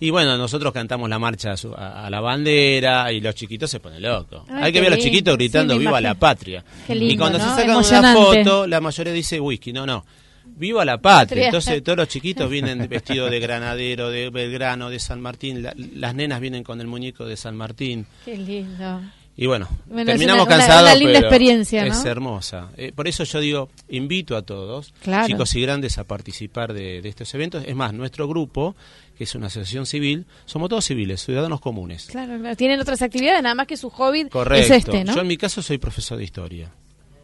[0.00, 4.42] Y bueno, nosotros cantamos la marcha a, la bandera y los chiquitos se ponen locos.
[4.50, 6.62] Hay que ver a los chiquitos gritando viva la patria.
[6.88, 9.72] y cuando se sacan una foto, la mayoría dice whisky.
[9.72, 10.04] No, no
[10.44, 11.46] viva la patria.
[11.46, 15.66] Entonces todos los chiquitos vienen vestidos de granadero, de Belgrano, de San Martín.
[15.94, 18.06] las nenas vienen con el muñeco de San Martín.
[18.24, 19.00] Qué lindo.
[19.36, 19.68] Y bueno,
[20.06, 22.70] terminamos cansados, una, linda experiencia, es hermosa.
[22.76, 24.94] Eh, por eso yo digo, invito a todos,
[25.26, 27.64] chicos y grandes, a participar de, estos eventos.
[27.66, 28.76] Es más, nuestro grupo,
[29.18, 32.06] que es una asociación civil, somos todos civiles, ciudadanos comunes.
[32.06, 35.16] Claro, Tienen otras actividades, nada más que su hobby es este, ¿no?
[35.16, 36.70] Yo en mi caso soy profesor de historia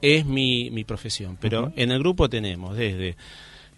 [0.03, 3.17] es mi, mi profesión, pero en el grupo tenemos desde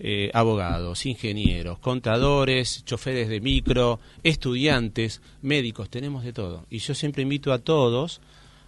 [0.04, 6.66] eh, abogados, ingenieros, contadores, choferes de micro, estudiantes, médicos, tenemos de todo.
[6.70, 8.20] Y yo siempre invito a todos,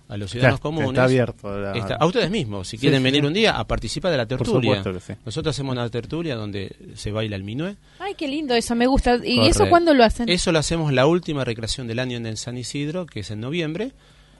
[0.08, 0.90] a los ciudadanos comunes.
[0.90, 1.48] Está abierto.
[1.48, 4.82] a ustedes mismos, si quieren venir un día, a participar de la tertulia.
[5.24, 7.76] Nosotros hacemos una tertulia donde se baila el minué.
[7.98, 9.18] Ay, qué lindo eso, me gusta.
[9.24, 10.28] ¿Y eso cuándo lo hacen?
[10.28, 13.92] Eso lo hacemos la última recreación del año en San Isidro, que es en noviembre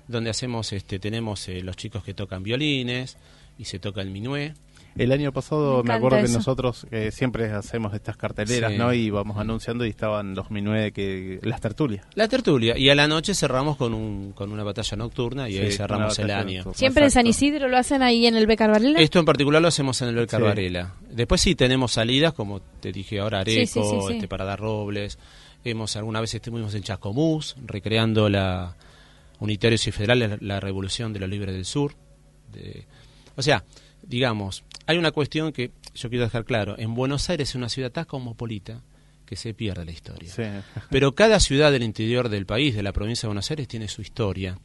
[0.08, 3.16] donde hacemos, este, tenemos eh, los chicos que tocan violines
[3.58, 4.54] y se toca el minué.
[4.96, 8.92] El año pasado me, acuerdo que nosotros eh, siempre hacemos estas carteleras, ¿no?
[8.92, 12.06] Y vamos anunciando y estaban los minué que las tertulias.
[12.14, 15.72] La tertulia y a la noche cerramos con un, con una batalla nocturna y ahí
[15.72, 16.64] cerramos el año.
[16.74, 19.00] Siempre en San Isidro lo hacen ahí en el Becar Varela.
[19.00, 20.94] Esto en particular lo hacemos en el Becar Varela.
[21.10, 25.18] Después sí tenemos salidas como te dije ahora Areco, este para dar Robles.
[25.64, 28.76] Hemos alguna vez estuvimos en Chacomús recreando la
[29.44, 31.94] unitarios y federales, la revolución de los libres del sur.
[32.52, 32.86] De,
[33.36, 33.64] o sea,
[34.02, 36.76] digamos, hay una cuestión que yo quiero dejar claro.
[36.78, 38.80] En Buenos Aires es una ciudad tan cosmopolita
[39.26, 40.32] que se pierde la historia.
[40.90, 44.02] Pero cada ciudad del interior del país, de la provincia de Buenos Aires, tiene su
[44.02, 44.58] historia.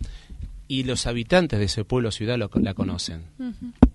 [0.67, 3.23] Y los habitantes de ese pueblo o ciudad lo, la conocen.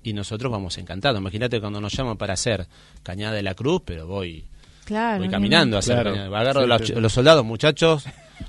[0.03, 1.21] Y nosotros vamos encantados.
[1.21, 2.67] Imagínate cuando nos llaman para hacer
[3.03, 4.45] Cañada de la Cruz, pero voy,
[4.89, 8.05] voy caminando a hacer Agarro los soldados, muchachos,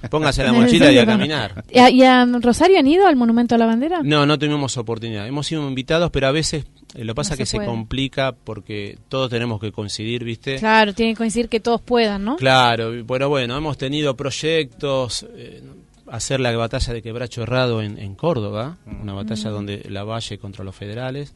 [0.10, 1.64] Póngase la mochila y a caminar.
[1.72, 4.02] ¿Y a, Rosario han ido al Monumento a la Bandera?
[4.04, 5.28] No, no tuvimos oportunidad.
[5.28, 9.60] Hemos sido invitados, pero a veces eh, lo pasa que se, complica porque todos tenemos
[9.60, 10.58] que coincidir, ¿viste?
[10.58, 12.38] Claro, tiene que coincidir que todos puedan, ¿no?
[12.38, 15.62] Claro, pero bueno, hemos tenido proyectos, eh,
[16.08, 20.76] hacer la batalla de Quebracho Errado en, Córdoba, una batalla donde la Valle contra los
[20.76, 21.34] federales.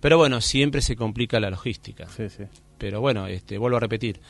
[0.00, 2.06] Pero bueno, siempre se complica la logística.
[2.08, 2.44] Sí, sí.
[2.78, 4.20] Pero bueno, este, vuelvo a repetir,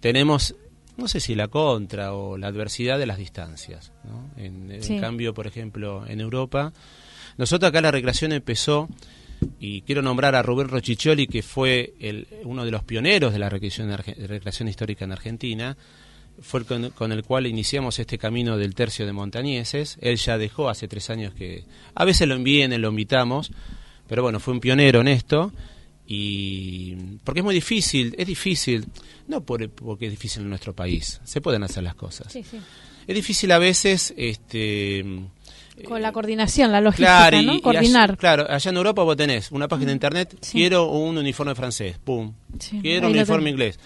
[0.00, 0.54] tenemos
[1.00, 3.92] no sé si la contra o la adversidad de las distancias.
[4.36, 6.72] En, cambio, por ejemplo, en Europa,
[7.36, 8.88] nosotros acá la recreación empezó,
[9.58, 13.48] y quiero nombrar a Rubén Rochicholi, que fue el, uno de los pioneros de la
[13.48, 15.76] recreación, recreación histórica en Argentina,
[16.40, 19.98] fue con, con, el cual iniciamos este camino del tercio de montañeses.
[20.00, 23.50] Él ya dejó hace tres años que, a veces lo envíen, lo invitamos,
[24.06, 25.52] pero bueno, fue un pionero en esto
[26.12, 28.84] y porque es muy difícil, es difícil,
[29.28, 32.34] no por, porque es difícil en nuestro país, se pueden hacer las cosas.
[32.34, 35.04] Es difícil a veces este
[35.84, 37.62] con la coordinación, la logística, ¿no?
[37.62, 38.16] Coordinar.
[38.18, 42.34] claro, allá en Europa vos tenés una página de internet, quiero un uniforme francés, pum.
[42.82, 43.78] quiero un uniforme inglés.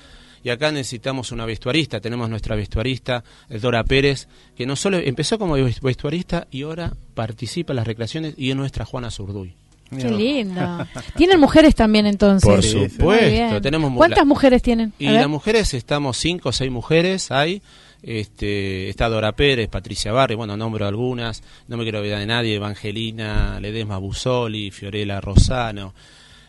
[0.43, 5.57] Y acá necesitamos una vestuarista, tenemos nuestra vestuarista, Dora Pérez, que no solo empezó como
[5.83, 9.55] vestuarista y ahora participa en las recreaciones y es nuestra Juana Zurduy.
[9.91, 10.87] Qué lindo.
[11.17, 12.49] ¿Tienen mujeres también entonces?
[12.49, 13.61] Por supuesto.
[13.61, 14.93] Tenemos ¿Cuántas mujeres tienen?
[14.99, 17.63] y las mujeres estamos cinco o seis mujeres, hay.
[18.03, 22.57] Este, está Dora Pérez, Patricia Barri, bueno, nombro algunas, no me quiero olvidar de nadie,
[22.57, 25.95] Evangelina Ledesma Busoli, Fiorella Rosano,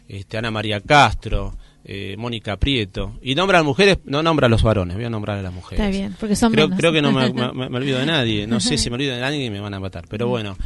[0.09, 1.55] este, Ana María Castro,
[1.88, 3.13] eh, Mónica Prieto.
[3.21, 5.86] Y nombra a mujeres, no nombra a los varones, voy a nombrar a las mujeres.
[5.86, 7.11] Está bien, porque son creo, creo que no
[7.53, 9.79] me, olvido de nadie, no sé si me olvido de nadie y me van a
[9.79, 10.57] matar, pero bueno.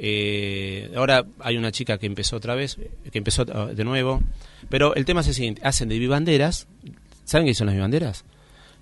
[0.00, 2.78] Eh, ahora hay una chica que empezó otra vez,
[3.10, 4.22] que empezó ah, de nuevo,
[4.68, 6.68] pero el tema es el siguiente, hacen de vivanderas,
[7.24, 8.24] ¿saben qué son las vivanderas?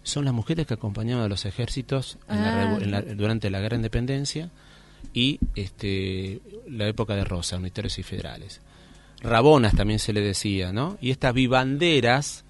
[0.03, 2.79] Son las mujeres que acompañaban a los ejércitos ah.
[3.17, 4.51] durante la guerra de independencia
[5.15, 8.61] y este, la época de Rosa, unitarios y federales.
[9.23, 10.99] Rabonas también se le decía, ¿no?
[11.01, 12.45] Y estas vivanderas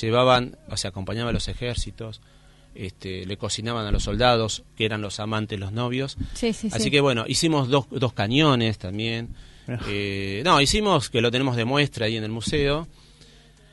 [0.00, 2.20] llevaban, o sea, acompañaban a los ejércitos,
[2.74, 6.16] este, le cocinaban a los soldados, que eran los amantes, los novios.
[6.72, 9.34] Así que bueno, hicimos dos, dos cañones también.
[9.88, 12.88] Eh, no, hicimos, que lo tenemos de muestra ahí en el museo,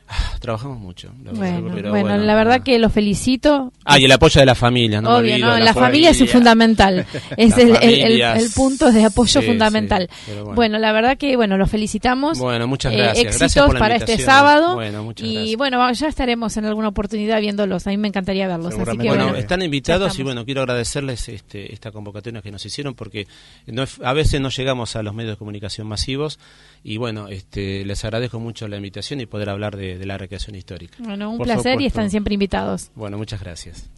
[0.39, 1.11] Trabajamos mucho.
[1.23, 3.71] bueno, la verdad que lo felicito.
[3.85, 7.05] Ah, y el apoyo de la familia, no Obvio, no, la, familia, es fundamental.
[7.37, 10.09] es el, punto de apoyo fundamental.
[10.55, 10.79] bueno.
[10.79, 12.39] la verdad que, bueno, lo felicitamos.
[12.39, 13.25] Bueno, muchas gracias.
[13.25, 14.79] Eh, éxitos para este sábado.
[15.17, 17.85] y bueno, ya estaremos en alguna oportunidad viéndolos.
[17.87, 18.73] A mí me encantaría verlos.
[18.73, 22.95] Así que, bueno, están invitados y bueno, quiero agradecerles este, esta convocatoria que nos hicieron
[22.95, 23.27] porque
[23.67, 26.39] no, a veces no llegamos a los medios de comunicación masivos
[26.83, 30.97] y bueno, este, les agradezco mucho la invitación y poder hablar de, la recreación histórica.
[30.99, 32.91] Bueno, un placer y están siempre invitados.
[32.95, 33.89] Bueno, muchas gracias.